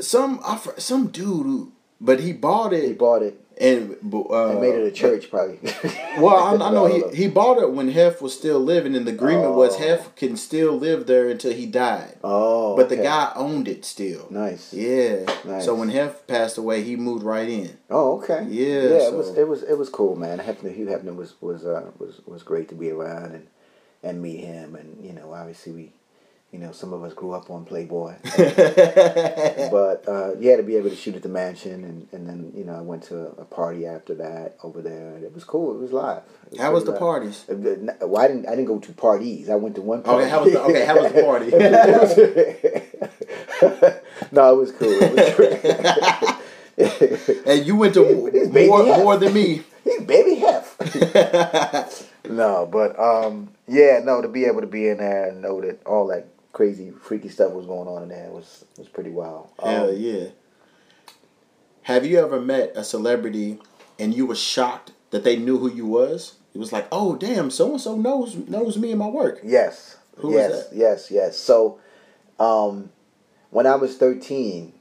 [0.00, 2.84] Some I some dude, but he bought it.
[2.84, 5.58] He bought it and uh, and made it a church, probably.
[6.18, 9.12] Well, I, I know he, he bought it when Hef was still living, and the
[9.12, 9.78] agreement was Oh.
[9.78, 12.18] Hef can still live there until he died.
[12.22, 13.04] Oh, But the okay.
[13.04, 14.26] guy owned it still.
[14.30, 14.74] Nice.
[14.74, 15.24] Yeah.
[15.44, 15.64] Nice.
[15.64, 17.78] So when Hef passed away, he moved right in.
[17.88, 18.44] Oh, okay.
[18.48, 20.38] Yeah, Yeah, it was it was it was cool, man.
[20.38, 23.46] Hefner, Hugh Hefner was was uh, was was great to be around and
[24.02, 25.92] and meet him, and you know, obviously we,
[26.52, 30.90] you know, some of us grew up on Playboy, but uh, yeah, to be able
[30.90, 33.86] to shoot at the mansion, and and then you know, I went to a party
[33.86, 35.74] after that over there, and it was cool.
[35.74, 36.22] It was live.
[36.50, 37.00] It How was the live.
[37.00, 37.46] parties?
[37.50, 37.54] Uh,
[38.06, 38.46] Well, I didn't.
[38.46, 39.48] I didn't go to parties.
[39.48, 40.22] I went to one party.
[40.24, 41.50] Okay, how was the- okay, how was the party?
[44.32, 44.92] no, it was cool.
[44.92, 45.38] It
[46.76, 47.28] was.
[47.46, 49.62] And you went to more, more than me.
[49.84, 50.76] He's baby Hef.
[52.28, 55.84] no, but um, yeah, no, to be able to be in there and know that
[55.86, 59.50] all that crazy, freaky stuff was going on in there was was pretty wild.
[59.62, 60.28] Hell Um, yeah.
[61.82, 63.58] Have you ever met a celebrity
[63.98, 66.36] and you were shocked that they knew who you was?
[66.54, 69.40] It was like, oh damn, so and so knows knows me and my work.
[69.42, 69.96] Yes.
[70.16, 70.76] Who was yes, that?
[70.76, 71.38] yes, yes.
[71.38, 71.80] So,
[72.38, 72.90] um,
[73.50, 74.74] when I was thirteen,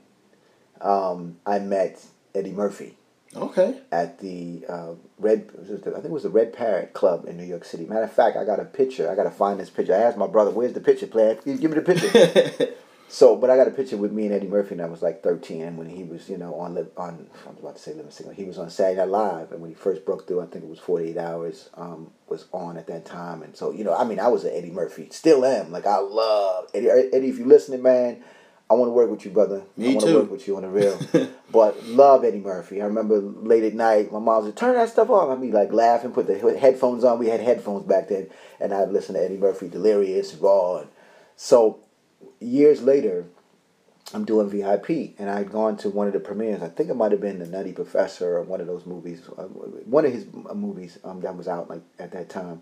[0.81, 2.03] um, I met
[2.35, 2.97] Eddie Murphy.
[3.35, 3.79] Okay.
[3.91, 7.63] at the uh, Red, I think it was the Red Parrot Club in New York
[7.63, 7.85] City.
[7.85, 9.09] Matter of fact, I got a picture.
[9.09, 9.95] I got to find this picture.
[9.95, 11.35] I asked my brother, "Where's the picture, player?
[11.45, 12.73] Give me the picture."
[13.07, 15.23] so, but I got a picture with me and Eddie Murphy, and I was like
[15.23, 18.11] thirteen, and when he was, you know, on on I was about to say Living
[18.11, 20.65] Single, he was on Saturday Night Live, and when he first broke through, I think
[20.65, 23.95] it was Forty Eight Hours um, was on at that time, and so you know,
[23.95, 25.71] I mean, I was an Eddie Murphy, still am.
[25.71, 26.89] Like I love Eddie.
[26.89, 28.23] Eddie, if you're listening, man.
[28.71, 29.63] I want to work with you, brother.
[29.75, 30.13] Me I want too.
[30.13, 30.97] to work with you on the real.
[31.51, 32.81] but love Eddie Murphy.
[32.81, 35.29] I remember late at night, my mom would turn that stuff off.
[35.29, 37.19] I'd be like laughing, put the headphones on.
[37.19, 38.29] We had headphones back then,
[38.61, 40.77] and I'd listen to Eddie Murphy, Delirious, Raw.
[40.77, 40.89] And
[41.35, 41.81] so
[42.39, 43.25] years later,
[44.13, 46.61] I'm doing VIP, and I'd gone to one of the premieres.
[46.61, 49.43] I think it might have been the Nutty Professor or one of those movies, uh,
[49.43, 52.61] one of his uh, movies um, that was out like at that time.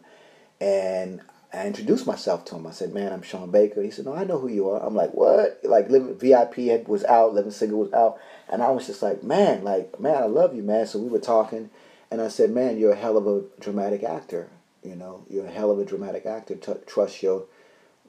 [0.59, 1.21] And
[1.51, 2.67] I introduced myself to him.
[2.67, 4.95] I said, "Man, I'm Shaun Baker." He said, "No, I know who you are." I'm
[4.95, 9.01] like, "What?" Like, living VIP was out, Living Single was out, and I was just
[9.01, 11.69] like, "Man, like, man, I love you, man." So we were talking,
[12.11, 14.49] and I said, "Man, you're a hell of a dramatic actor.
[14.83, 16.55] You know, you're a hell of a dramatic actor.
[16.55, 17.45] T- trust your,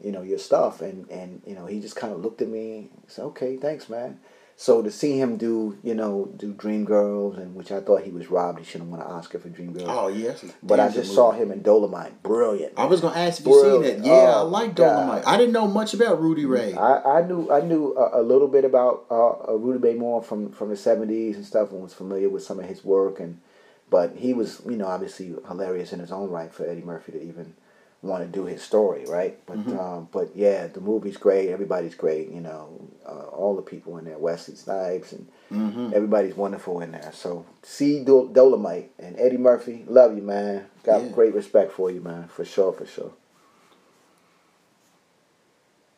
[0.02, 2.90] you know, your stuff." And and you know, he just kind of looked at me.
[2.94, 4.20] and said, "Okay, thanks, man."
[4.62, 8.30] So to see him do, you know, do Dreamgirls, and which I thought he was
[8.30, 8.58] robbed.
[8.58, 9.86] He should have won an Oscar for Dreamgirls.
[9.88, 10.44] Oh yes.
[10.62, 12.22] but I just saw him in Dolomite.
[12.22, 12.74] Brilliant.
[12.76, 14.04] I was gonna ask if you seen it.
[14.04, 14.96] Yeah, I Oh, like God.
[14.96, 15.26] Dolomite.
[15.26, 16.74] I didn't know much about Rudy Ray.
[16.74, 20.22] I, I knew I knew a, a little bit about uh, uh, Rudy Ray Moore
[20.22, 23.18] from from the seventies and stuff, and was familiar with some of his work.
[23.18, 23.40] And
[23.88, 27.22] but he was, you know, obviously hilarious in his own right for Eddie Murphy to
[27.22, 27.54] even
[28.02, 29.38] want to do his story, right?
[29.46, 31.50] But um, but yeah, the movie's great.
[31.50, 32.30] Everybody's great.
[32.30, 35.92] You know, uh, all the people in there, Wesley Snipes, and Mm-hmm.
[35.92, 37.10] everybody's wonderful in there.
[37.12, 40.66] So see Dol- Dolomite and Eddie Murphy, love you, man.
[40.84, 41.08] Got Yeah.
[41.08, 43.10] great respect for you, man, for sure, for sure.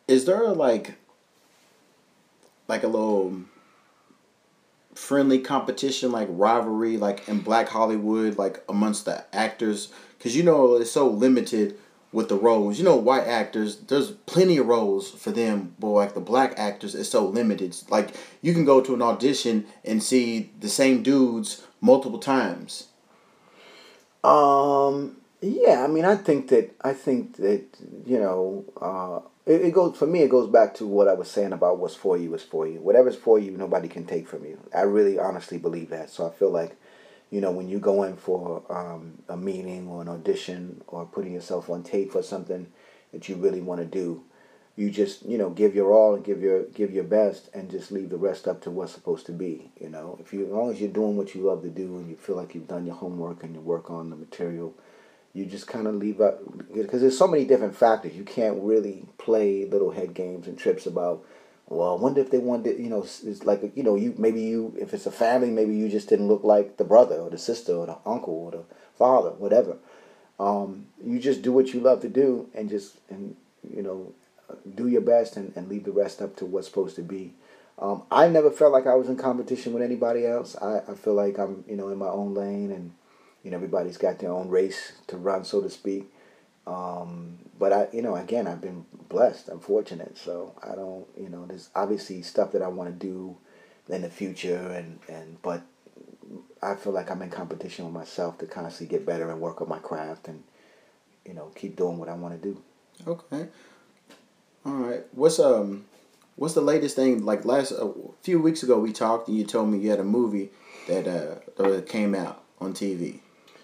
[0.08, 0.94] Is there like
[2.68, 3.42] like a little
[4.94, 9.92] friendly competition, like rivalry, like in Black Hollywood, like amongst the actors?
[10.18, 11.78] Because you know it's so limited
[12.12, 12.78] with the roles.
[12.78, 16.94] You know, white actors, there's plenty of roles for them, but like the black actors,
[16.94, 17.76] it's so limited.
[17.88, 18.10] Like
[18.42, 22.88] you can go to an audition and see the same dudes multiple times.
[24.22, 25.16] Um.
[25.40, 25.82] Yeah.
[25.82, 27.64] I mean, I think that I think that
[28.06, 30.20] you know, uh, it, it goes for me.
[30.20, 32.80] It goes back to what I was saying about what's for you is for you.
[32.80, 34.58] Whatever's for you, nobody can take from you.
[34.74, 36.10] I really, honestly believe that.
[36.10, 36.76] So I feel like,
[37.32, 41.32] you know, when you go in for um, a meeting or an audition or putting
[41.32, 42.66] yourself on tape for something
[43.12, 44.22] that you really want to do,
[44.76, 47.90] you just you know give your all and give your give your best and just
[47.90, 50.16] leave the rest up to what's supposed to be you know?
[50.20, 52.36] If you as long as you're doing what you love to do and you feel
[52.36, 54.74] like you've done your homework and you work on the material
[55.34, 56.40] you just kind of leave out
[56.72, 58.14] because there's so many different factors.
[58.14, 61.24] You can't really play little head games and trips about
[61.72, 64.74] well, I wonder if they wanted, you know, it's like you know, you maybe you
[64.78, 67.72] if it's a family, maybe you just didn't look like the brother or the sister
[67.74, 68.64] or the uncle or the
[68.96, 69.78] father, whatever.
[70.38, 73.36] Um, you just do what you love to do and just and
[73.74, 74.12] you know,
[74.74, 77.32] do your best and, and leave the rest up to what's supposed to be.
[77.78, 80.56] Um, I never felt like I was in competition with anybody else.
[80.60, 82.92] I, I feel like I'm you know in my own lane and
[83.42, 86.11] you know everybody's got their own race to run, so to speak.
[86.66, 89.48] Um, but I, you know, again, I've been blessed.
[89.48, 93.36] I'm fortunate, so I don't, you know, there's obviously stuff that I want to do
[93.88, 95.62] in the future, and and but
[96.62, 99.68] I feel like I'm in competition with myself to constantly get better and work on
[99.68, 100.44] my craft, and
[101.26, 102.62] you know, keep doing what I want to do.
[103.06, 103.48] Okay.
[104.64, 105.04] All right.
[105.12, 105.86] What's um,
[106.36, 107.24] what's the latest thing?
[107.24, 107.92] Like last a
[108.22, 110.50] few weeks ago, we talked, and you told me you had a movie
[110.88, 113.18] that uh that came out on TV.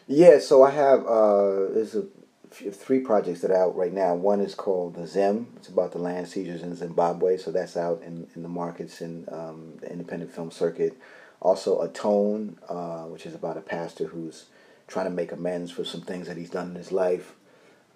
[0.06, 2.06] Yeah, so I have uh, there's a
[2.50, 4.14] three projects that are out right now.
[4.14, 5.48] One is called the Zim.
[5.56, 9.26] It's about the land seizures in Zimbabwe, so that's out in, in the markets in
[9.30, 10.96] um, the independent film circuit.
[11.40, 14.46] Also, Atone, uh, which is about a pastor who's
[14.86, 17.34] trying to make amends for some things that he's done in his life.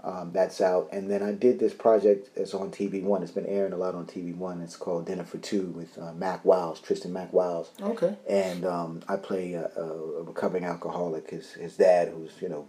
[0.05, 0.89] Um, that's out.
[0.93, 2.31] And then I did this project.
[2.37, 3.23] It's on TV One.
[3.23, 4.61] It's been airing a lot on TV One.
[4.61, 8.17] It's called Dinner for Two with uh, Mack Wilds, Tristan Mack Wilds Okay.
[8.29, 11.31] and um, I play a, a, a recovering alcoholic.
[11.31, 12.69] His his dad, who's you know,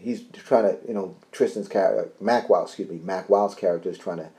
[0.00, 4.18] he's trying to you know Tristan's character, Mack Wilds, excuse me, Mack character is trying
[4.18, 4.30] to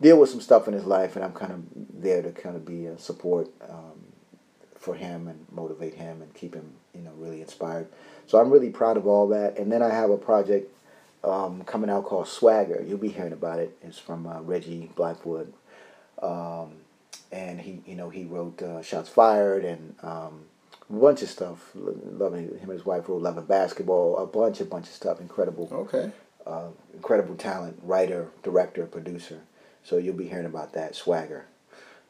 [0.00, 1.62] deal with some stuff in his life, and I'm kind of
[2.02, 4.12] there to kind of be a support um,
[4.76, 7.88] for him and motivate him and keep him you know really inspired.
[8.28, 9.56] So I'm really proud of all that.
[9.56, 10.70] And then I have a project
[11.24, 12.84] um, coming out called Swagger.
[12.86, 13.76] You'll be hearing about it.
[13.82, 15.48] It's from uh, Reggie Bythewood.
[16.22, 16.72] Um,
[17.32, 20.44] and he, you know, he wrote uh, Shots Fired and um,
[20.90, 21.70] a bunch of stuff.
[21.74, 24.16] Loving him and his wife wrote Love and Basketball.
[24.18, 25.20] A bunch, a bunch of stuff.
[25.20, 26.10] Incredible, Okay.
[26.46, 27.78] uh, incredible talent.
[27.82, 29.40] Writer, director, producer.
[29.84, 31.46] So you'll be hearing about that Swagger.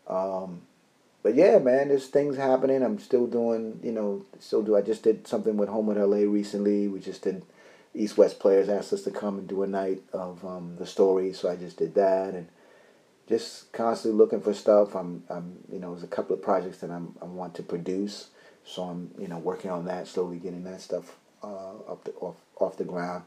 [0.06, 0.62] Um,
[1.22, 2.82] but yeah, man, there's things happening.
[2.82, 4.76] I'm still doing, you know, still do.
[4.76, 6.88] I just did something with Home with LA recently.
[6.88, 7.42] We just did.
[7.94, 11.32] East West players asked us to come and do a night of um, the story,
[11.32, 12.46] so I just did that and
[13.28, 14.94] just constantly looking for stuff.
[14.94, 18.28] I'm, I'm, you know, there's a couple of projects that I'm, I want to produce,
[18.68, 22.36] so I'm, you know, working on that, slowly getting that stuff uh, up the, off,
[22.60, 23.24] off the ground.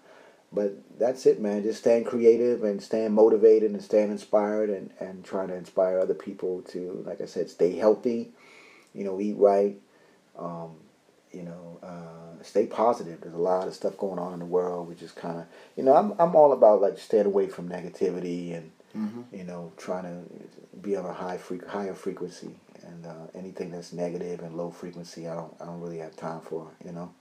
[0.53, 1.63] But that's it, man.
[1.63, 6.13] Just staying creative and staying motivated and staying inspired and, and trying to inspire other
[6.13, 8.31] people to, like I said, stay healthy,
[8.93, 9.77] you know, eat right,
[10.37, 10.71] um,
[11.31, 13.21] you know, uh, stay positive.
[13.21, 14.89] There's a lot of stuff going on in the world.
[14.89, 15.45] which is kind of,
[15.77, 19.21] you know, I'm, I'm all about like staying away from negativity and, Mm-hmm.
[19.33, 22.49] you know, trying to be on a high freq higher frequency,
[23.03, 26.41] and uh, anything that's negative and low frequency, I don't, I don't really have time
[26.41, 27.13] for, you know.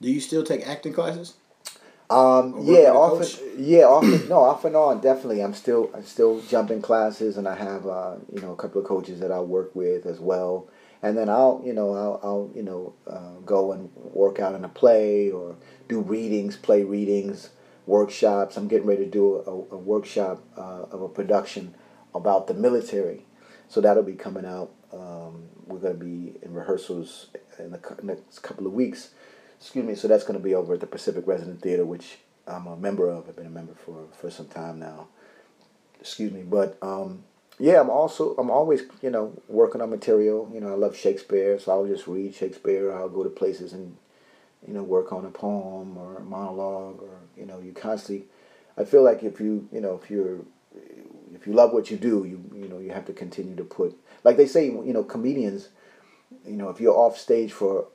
[0.00, 1.34] Do you still take acting classes?
[2.08, 3.40] Um, yeah, often, coach?
[3.56, 5.42] yeah, often, no, off and on, definitely.
[5.42, 8.80] I'm still, I still jump in classes, and I have, uh, you know, a couple
[8.80, 10.68] of coaches that I work with as well.
[11.02, 14.64] And then I'll, you know, I'll, I'll you know, uh, go and work out in
[14.64, 15.56] a play or
[15.88, 17.50] do readings, play readings,
[17.86, 18.56] workshops.
[18.56, 21.74] I'm getting ready to do a, a workshop uh, of a production
[22.14, 23.25] about the military,
[23.68, 24.72] so that'll be coming out.
[24.92, 29.10] Um, we're going to be in rehearsals in the next couple of weeks.
[29.58, 29.94] Excuse me.
[29.94, 33.08] So that's going to be over at the Pacific Resident Theater, which I'm a member
[33.08, 33.28] of.
[33.28, 35.08] I've been a member for for some time now.
[36.00, 37.24] Excuse me, but um,
[37.58, 40.50] yeah, I'm also I'm always you know working on material.
[40.52, 42.92] You know, I love Shakespeare, so I'll just read Shakespeare.
[42.92, 43.96] I'll go to places and
[44.66, 48.26] you know work on a poem or a monologue, or you know, you constantly.
[48.78, 50.40] I feel like if you you know if you're
[51.36, 53.96] if you love what you do, you you know you have to continue to put
[54.24, 55.68] like they say you know comedians,
[56.44, 57.86] you know if you're off stage for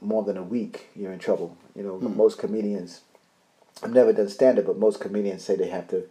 [0.00, 1.56] more than a week, you're in trouble.
[1.74, 3.00] You know most comedians.
[3.82, 6.04] I've never done stand up, but most comedians say they have to.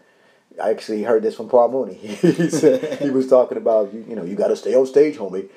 [0.64, 1.96] I actually heard this from Paul Mooney.
[1.96, 5.18] he said he was talking about you, you know you got to stay on stage,
[5.18, 5.50] homie.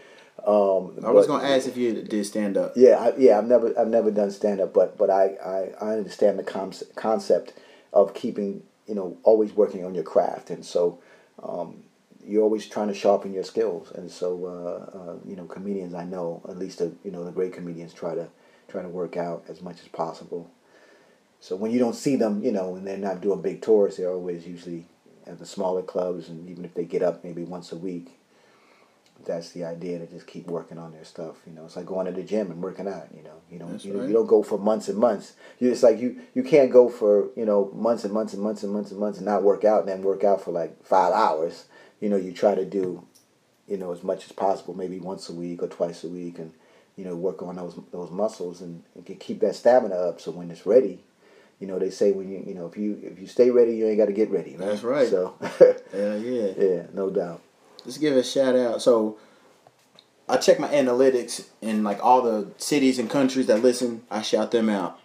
[0.47, 2.73] Um, I was but- gonna ask if you did stand up.
[2.77, 5.89] yeah, I, yeah, I've never, I've never done stand up, but but I, I, I
[5.99, 7.53] understand the com- concept
[7.93, 10.99] of keeping, you know, always working on your craft, and so
[11.43, 11.85] um,
[12.25, 16.05] you're always trying to sharpen your skills, and so uh, uh, you know, comedians I
[16.05, 18.29] know, at least the you know the great comedians try to
[18.69, 20.51] try to work out as much as possible.
[21.41, 24.11] So when you don't see them, you know, and they're not doing big tours, they're
[24.11, 24.87] always usually
[25.27, 28.18] at the smaller clubs, and even if they get up maybe once a week,
[29.25, 31.37] that's the idea to just keep working on their stuff.
[31.47, 33.09] You know, it's like going to the gym and working out.
[33.15, 34.09] You know, you don't you, right.
[34.09, 35.35] you don't go for months and months.
[35.59, 38.63] You it's like you you can't go for you know months and months and months
[38.63, 41.13] and months and months and not work out and then work out for like five
[41.13, 41.67] hours.
[42.01, 43.05] You know, you try to do,
[43.67, 46.53] you know, as much as possible, maybe once a week or twice a week, and
[46.97, 50.21] you know work on those those muscles and, and keep that stamina up.
[50.21, 51.05] So when it's ready.
[51.61, 53.89] You know they say when you you know if you if you stay ready you
[53.89, 55.09] ain't got to get ready right That's right.
[55.09, 56.53] so Hell yeah.
[56.57, 57.43] yeah, No doubt.
[57.85, 58.83] Let's give a shout out.
[58.83, 59.19] So
[60.29, 64.51] I check my analytics and like all the cities and countries that listen, I shout
[64.51, 64.99] them out.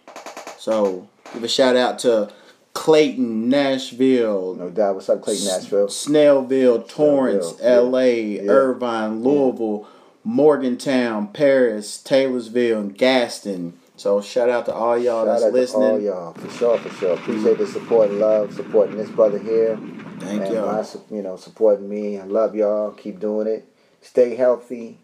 [0.58, 2.30] So give a shout out to
[2.74, 4.96] Clayton, Nashville, No doubt.
[4.96, 5.86] What's up, Clayton, Nashville?
[5.86, 8.50] Snellville, Torrance, Snellville, LA, Yeah.
[8.50, 9.86] Irvine, Louisville,
[10.24, 13.74] Morgantown, Paris, Taylorsville, and Gaston.
[13.96, 15.80] So shout out to all y'all Shout that's out listening.
[15.82, 17.14] to all y'all for sure, for sure.
[17.14, 19.76] Appreciate the support and love, supporting this brother here.
[20.18, 20.72] Thank and y'all.
[20.82, 22.18] my you know, supporting me.
[22.18, 22.90] I love y'all.
[22.92, 23.68] Keep doing it.
[24.00, 24.98] Stay healthy.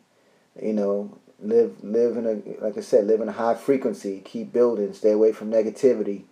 [0.60, 4.22] You know, live live in a like I said, live in a high frequency.
[4.24, 4.92] Keep building.
[4.92, 6.22] Stay away from negativity.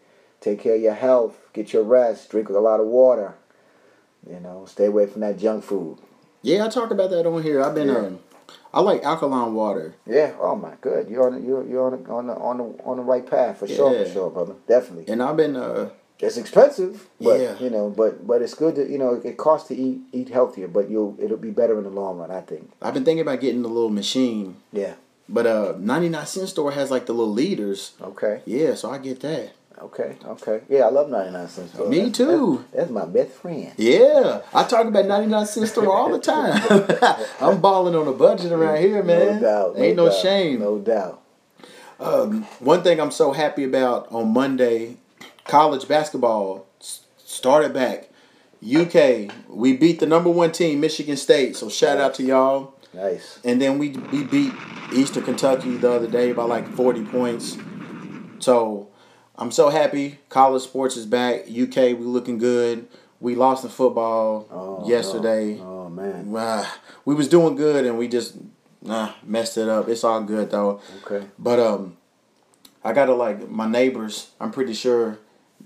[0.40, 1.36] Take care of your health.
[1.52, 2.30] Get your rest.
[2.30, 3.34] Drink a lot of water.
[4.28, 5.98] You know, stay away from that junk food.
[6.42, 7.62] Yeah, I talk about that on here.
[7.62, 7.96] I've been Yeah.
[7.98, 8.18] um,
[8.72, 9.94] I like alkaline water.
[10.06, 10.32] Yeah.
[10.40, 10.74] Oh my.
[10.80, 11.08] Good.
[11.08, 11.40] You're on.
[11.40, 14.04] The, you're you're on the, on the on the on the right path for sure.
[14.04, 14.54] For sure, brother.
[14.66, 15.12] Definitely.
[15.12, 15.90] And I've been uh
[16.20, 17.58] It's expensive, but Yeah.
[17.58, 20.68] you know, but but it's good to you know it costs to eat eat healthier,
[20.68, 22.70] but you'll it'll be better in the long run, I think.
[22.82, 24.56] I've been thinking about getting the little machine.
[24.72, 24.94] Yeah.
[25.30, 27.92] But uh 99 cent store has like the little liters.
[28.02, 28.42] Okay.
[28.46, 29.52] Yeah, so I get that.
[29.82, 30.16] Okay.
[30.24, 30.60] Okay.
[30.68, 31.88] Yeah, I love ninety nine cents store.
[31.88, 32.64] Me That's- too.
[32.72, 33.72] That's, that's my best friend.
[33.76, 36.60] Yeah, I talk about 99 cent store all the time.
[37.40, 39.36] I'm balling on a budget around here, man.
[39.36, 39.78] No doubt.
[39.78, 40.60] Ain't no, doubt, shame.
[40.60, 41.22] No doubt.
[42.00, 44.96] Um, one thing I'm so happy about on Monday,
[45.44, 46.66] college basketball
[47.18, 48.10] started back.
[48.64, 51.56] UK, we beat the number one team, Michigan State.
[51.56, 52.74] So shout out to y'all.
[52.92, 53.38] Nice.
[53.44, 54.52] And then we we beat
[54.92, 57.56] Eastern Kentucky the other day by like 40 points.
[58.40, 58.87] So
[59.38, 60.18] I'm so happy.
[60.28, 61.42] College sports is back.
[61.42, 62.88] UK, we looking good.
[63.20, 65.58] We lost in football Oh, yesterday.
[65.60, 66.32] Oh, oh, man.
[66.36, 68.34] Ah, we was doing good and we just
[68.82, 69.88] nah, messed it up.
[69.88, 70.80] It's all good though.
[71.04, 71.26] Okay.
[71.38, 71.96] But um,
[72.84, 74.30] I gotta like my neighbors.
[74.40, 75.18] I'm pretty sure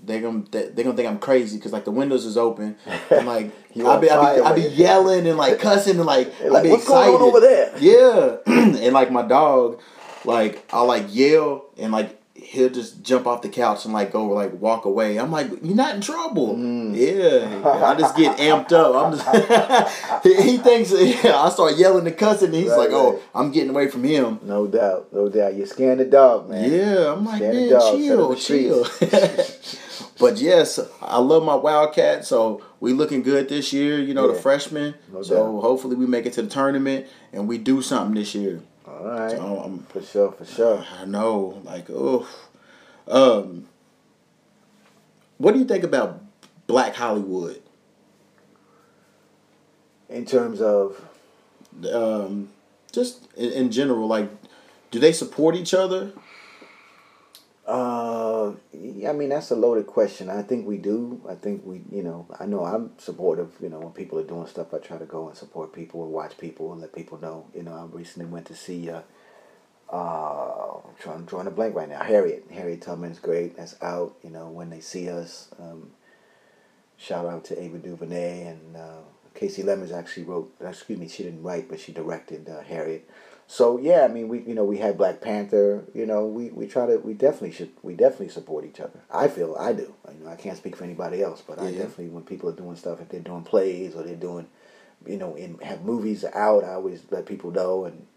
[0.03, 2.75] they gonna they, they gonna think I'm crazy because like the windows is open
[3.11, 6.49] and like I be I be, I be yelling and like cussing and like They're
[6.49, 7.11] I like, be "What's excited.
[7.11, 8.37] going on over there?" Yeah,
[8.83, 9.79] and like my dog,
[10.25, 12.19] like I'll like yell and like
[12.53, 15.17] he'll just jump off the couch and like go like walk away.
[15.17, 16.55] I'm like, you're not in trouble.
[16.55, 16.95] Mm.
[16.95, 18.95] Yeah, I just get amped up.
[18.95, 21.35] I'm just he, thinks yeah.
[21.35, 23.19] I start yelling and cussing and he's Right, like, oh.
[23.33, 24.39] I'm getting away from him.
[24.43, 25.11] No doubt.
[25.11, 25.55] No doubt.
[25.55, 26.71] You're scaring the dog, man.
[26.71, 30.07] Yeah, I'm like, the man, dog, chill, set up the chill.
[30.19, 32.23] but yes, I love my Wildcat.
[32.23, 33.99] so we looking good this year.
[33.99, 34.93] You know, the freshmen.
[35.11, 35.61] No so doubt.
[35.61, 38.61] hopefully we make it to the tournament and we do something this year.
[39.03, 39.31] All right.
[39.31, 40.31] So I'm, For sure.
[40.31, 40.85] For sure.
[40.99, 42.25] I know, like, oh,
[43.07, 43.67] um,
[45.37, 46.21] what do you think about
[46.67, 47.61] Black Hollywood?
[50.09, 51.03] In terms of
[51.91, 52.49] Um,
[52.91, 54.29] just in, in general, like,
[54.91, 56.11] do they support each other?
[57.65, 60.29] Uh, I mean that's a loaded question.
[60.29, 61.21] I think we do.
[61.29, 63.51] I think we, you know, I know I'm supportive.
[63.61, 66.11] You know, when people are doing stuff, I try to go and support people and
[66.11, 67.45] watch people and let people know.
[67.55, 68.89] You know, I recently went to see.
[68.89, 69.01] Uh,
[69.91, 72.01] uh, I'm trying, I'm drawing a blank right now.
[72.03, 73.55] Harriet, Harriet Tubman's great.
[73.55, 74.15] That's out.
[74.23, 75.49] You know, when they see us.
[75.59, 75.91] Um,
[76.97, 79.01] shout out to Ava DuVernay and uh,
[79.35, 80.53] Kasi Lemmons actually wrote.
[80.61, 83.09] Excuse me, she didn't write, but she directed uh, Harriet.
[83.47, 85.83] So yeah, I mean, we you know we had Black Panther.
[85.93, 88.99] You know, we, we try to we definitely should we definitely support each other.
[89.11, 89.93] I feel I do.
[90.11, 91.79] You know, I can't speak for anybody else, but I Yeah.
[91.79, 94.47] definitely when people are doing stuff, if they're doing plays or they're doing,
[95.05, 98.07] you know, and have movies out, I always let people know and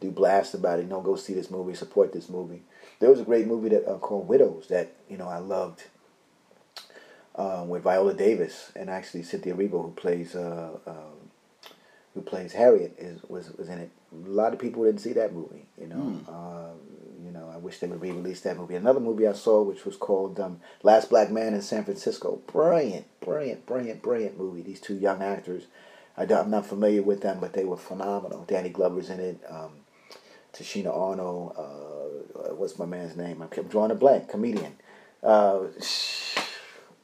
[0.00, 0.82] do blasts about it.
[0.82, 2.62] You know, go see this movie, support this movie.
[3.00, 5.84] There was a great movie that uh, called Widows that you know I loved.
[7.36, 11.30] Uh, with Viola Davis and actually Cynthia Erivo, who plays uh, um,
[12.14, 13.90] who plays Harriet, is was was in it.
[14.26, 15.66] A lot of people didn't see that movie.
[15.80, 15.96] You know,
[16.28, 16.78] um,
[17.24, 17.50] you know.
[17.52, 18.74] I wish they would re-release that movie.
[18.76, 22.40] Another movie I saw, which was called um, Last Black Man in San Francisco.
[22.46, 24.62] Brilliant, brilliant, brilliant, brilliant movie.
[24.62, 25.64] These two young actors.
[26.16, 28.44] I don't, I'm not familiar with them, but they were phenomenal.
[28.46, 29.40] Danny Glover's in it.
[29.48, 29.70] Um,
[30.52, 31.54] Tichina Arnold.
[31.58, 33.42] Uh, what's my man's name?
[33.42, 34.28] I'm, I'm drawing a blank.
[34.28, 34.74] Comedian.
[35.22, 35.62] Uh,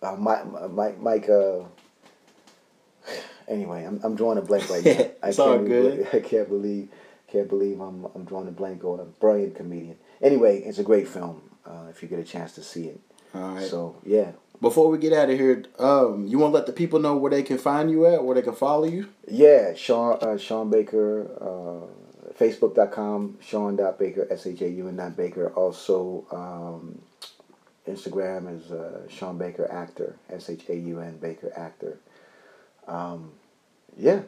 [0.03, 0.71] uh, Mike.
[0.71, 1.01] Mike.
[1.01, 1.61] Mike uh,
[3.49, 4.93] anyway, I'm, I'm drawing a blank right now.
[5.23, 5.97] I It's all can't good.
[5.97, 6.89] believe- I can't believe
[7.31, 9.97] can't believe I'm I'm drawing a blank on a brilliant comedian.
[10.21, 11.43] Anyway, it's a great film.
[11.67, 13.01] Uh, if you get a chance to see it.
[13.35, 13.67] All right.
[13.67, 16.99] So yeah, Before we get out of here, um, you want to let the people
[16.99, 19.09] know where they can find you at, where they can follow you?
[19.29, 19.75] yeah.
[19.75, 21.31] Shaun uh, Shaun Baker.
[21.41, 21.87] Uh,
[22.39, 25.49] Facebook.com Shaun.Baker S H A U N dot Baker.
[25.51, 27.03] Also um,
[27.87, 31.99] Instagram is uh, Shaun Baker Actor S H A U N Baker Actor.
[32.89, 33.33] Um,
[33.97, 34.23] yeah.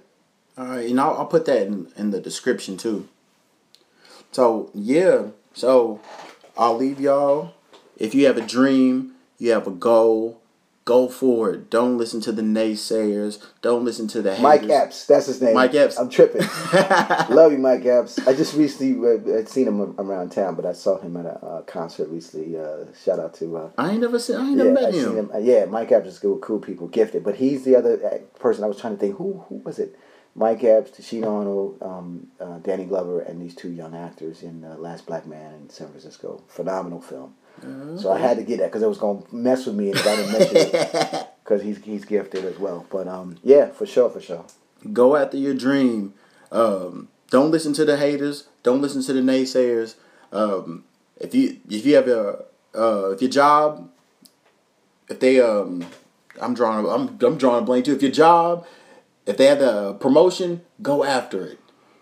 [0.56, 3.08] All right, and I'll, I'll put that in, in the description too.
[4.32, 6.00] So yeah, so
[6.56, 7.54] I'll leave y'all.
[7.96, 10.42] If you have a dream, you have a goal,
[10.84, 11.70] Go for it.
[11.70, 13.40] Don't listen to the naysayers.
[13.60, 14.42] Don't listen to the haters.
[14.42, 15.54] Mike Epps, that's his name.
[15.54, 15.96] Mike Epps.
[15.96, 16.40] I'm tripping.
[17.32, 18.18] Love you, Mike Epps.
[18.26, 18.98] I just recently
[19.32, 22.58] uh, had seen him around town, but I saw him at a uh, concert recently.
[22.58, 23.56] Uh, shout out to.
[23.58, 24.36] Uh, I ain't never seen.
[24.36, 25.04] I ain't yeah, never met him.
[25.04, 25.30] seen him.
[25.32, 27.22] uh, Yeah, Mike Epps is good, cool people, gifted.
[27.22, 29.18] But he's the other uh, person I was trying to think.
[29.18, 29.96] Who who was it?
[30.34, 34.76] Mike Epps, Tichina Arnold, um, uh, Danny Glover, and these two young actors in uh,
[34.76, 36.42] Last Black Man in San Francisco.
[36.48, 37.34] Phenomenal film.
[37.96, 40.16] So I had to get that because it was gonna mess with me if I
[40.16, 42.86] didn't mention it because he's he's gifted as well.
[42.90, 44.44] But um, yeah, for sure, for sure.
[44.92, 46.14] Go after your dream.
[46.50, 48.48] Um, don't listen to the haters.
[48.64, 49.94] Don't listen to the naysayers.
[50.32, 50.84] Um,
[51.20, 52.44] if you if you have a
[52.74, 53.88] uh, if your job,
[55.08, 55.84] if they um,
[56.40, 57.94] I'm drawing I'm I'm drawing a blank too.
[57.94, 58.66] If your job,
[59.26, 61.58] if they have the promotion, go after it.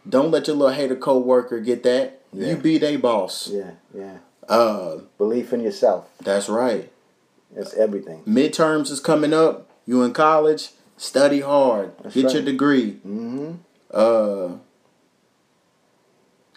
[0.08, 2.22] Don't let your little hater coworker get that.
[2.32, 2.50] Yeah.
[2.50, 3.48] You be their boss.
[3.48, 4.18] Yeah, yeah.
[4.48, 6.08] Uh, Belief in yourself.
[6.22, 6.90] that's right.
[7.54, 8.22] That's everything.
[8.24, 9.68] Midterms is coming up.
[9.86, 10.70] You in college?
[10.96, 11.92] Study hard.
[12.02, 12.34] That's Get right.
[12.34, 12.92] your degree.
[13.06, 13.52] Mm-hmm.
[13.90, 14.56] Uh,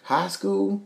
[0.04, 0.82] high school?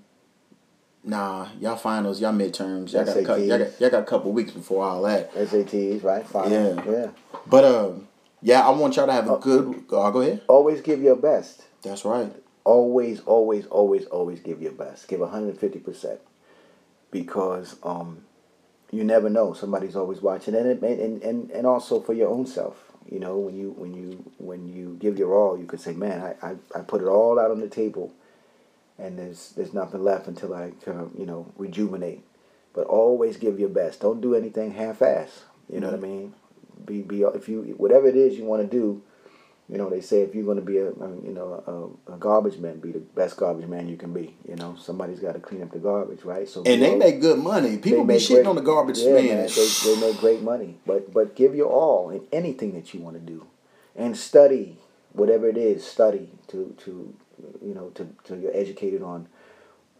[1.04, 2.92] Nah, y'all finals, y'all midterms.
[2.92, 5.32] Y'all got, a y'all, got, y'all got a couple weeks before all that.
[5.34, 6.26] SATs, right?
[6.26, 6.50] Fine.
[6.50, 6.82] Yeah.
[6.86, 7.10] yeah.
[7.46, 8.08] But um,
[8.42, 9.84] yeah, I want y'all to have a good.
[9.92, 10.42] Uh, go ahead.
[10.48, 11.64] Always give your best.
[11.82, 12.32] That's right.
[12.64, 15.08] always, always, always, always give your best.
[15.08, 16.18] Give 150%.
[17.10, 18.24] Because um,
[18.90, 19.54] you never know.
[19.54, 20.54] Somebody's always watching.
[20.54, 22.76] And, it, and, and, and also for your own self.
[23.10, 26.20] You know, when you when you when you give your all, you could say, "Man,
[26.20, 28.12] I, I, I put it all out on the table,
[28.98, 30.72] and there's there's nothing left until I
[31.16, 32.20] you know rejuvenate."
[32.74, 34.00] But always give your best.
[34.00, 35.44] Don't do anything half-ass.
[35.72, 36.34] You know what I mean?
[36.88, 39.02] Be be if you whatever it is you want to do,
[39.68, 42.16] you know, they say if you're going to be a, a you know a, a
[42.16, 44.34] garbage man, be the best garbage man you can be.
[44.48, 46.48] You know, somebody's got to clean up the garbage, right?
[46.48, 47.76] So And they al- make good money.
[47.76, 49.26] People be shitting great- on the garbage yeah, man.
[49.26, 49.48] man.
[49.48, 53.16] They, they make great money, but but give your all in anything that you want
[53.16, 53.46] to do,
[53.94, 54.78] and study
[55.12, 55.86] whatever it is.
[55.86, 57.14] Study to to
[57.62, 59.28] you know to to you're educated on,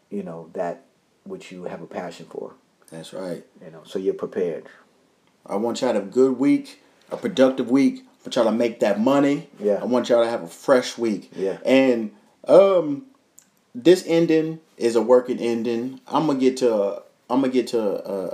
[0.08, 0.84] you know that
[1.24, 2.54] which you have a passion for.
[2.90, 3.44] That's right.
[3.62, 4.64] You know, so you're prepared.
[5.46, 8.00] I want y'all to have a good week, a productive week.
[8.00, 9.48] I want y'all to make that money.
[9.58, 9.78] Yeah.
[9.80, 11.30] I want y'all to have a fresh week.
[11.34, 11.58] Yeah.
[11.64, 12.12] And
[12.46, 13.06] um,
[13.74, 16.00] this ending is a working ending.
[16.06, 17.02] I'm gonna get to.
[17.30, 18.26] I'm gonna get to a,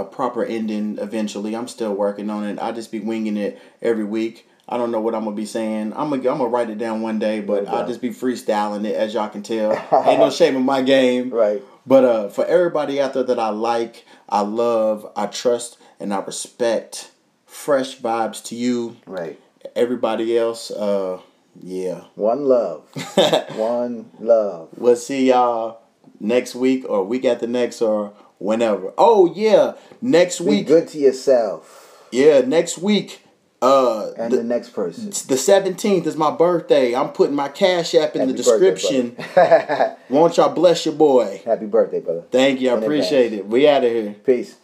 [0.00, 1.56] a, a proper ending eventually.
[1.56, 2.58] I'm still working on it.
[2.58, 4.46] I just be winging it every week.
[4.68, 5.94] I don't know what I'm gonna be saying.
[5.96, 8.84] I'm gonna I'm gonna write it down one day, but No I'll just be freestyling
[8.84, 9.72] it as y'all can tell.
[10.06, 11.30] Ain't no shame in my game.
[11.30, 11.62] Right.
[11.86, 16.20] But uh, for everybody out there that I like, I love, I trust, and I
[16.20, 17.10] respect,
[17.46, 18.96] fresh vibes to you.
[19.06, 19.38] Right.
[19.74, 21.20] Everybody else, uh,
[21.60, 22.04] yeah.
[22.14, 22.84] One love.
[23.56, 24.68] One love.
[24.76, 25.80] We'll see y'all
[26.20, 28.92] next week or week after next or whenever.
[28.96, 30.66] Oh yeah, next Be week.
[30.68, 33.22] good to yourself Yeah, next week.
[33.60, 35.06] Uh, and the, the next person.
[35.10, 36.94] the seventeenth is my birthday.
[36.94, 39.16] I'm putting my cash app in the Happy birthday, description.
[39.34, 39.96] brother.
[40.08, 41.42] Won't y'all bless your boy?
[41.44, 42.22] Happy birthday, brother.
[42.30, 42.70] Thank you.
[42.70, 43.40] I In appreciate advance.
[43.40, 43.46] it.
[43.48, 44.14] We out of here.
[44.24, 44.54] Peace.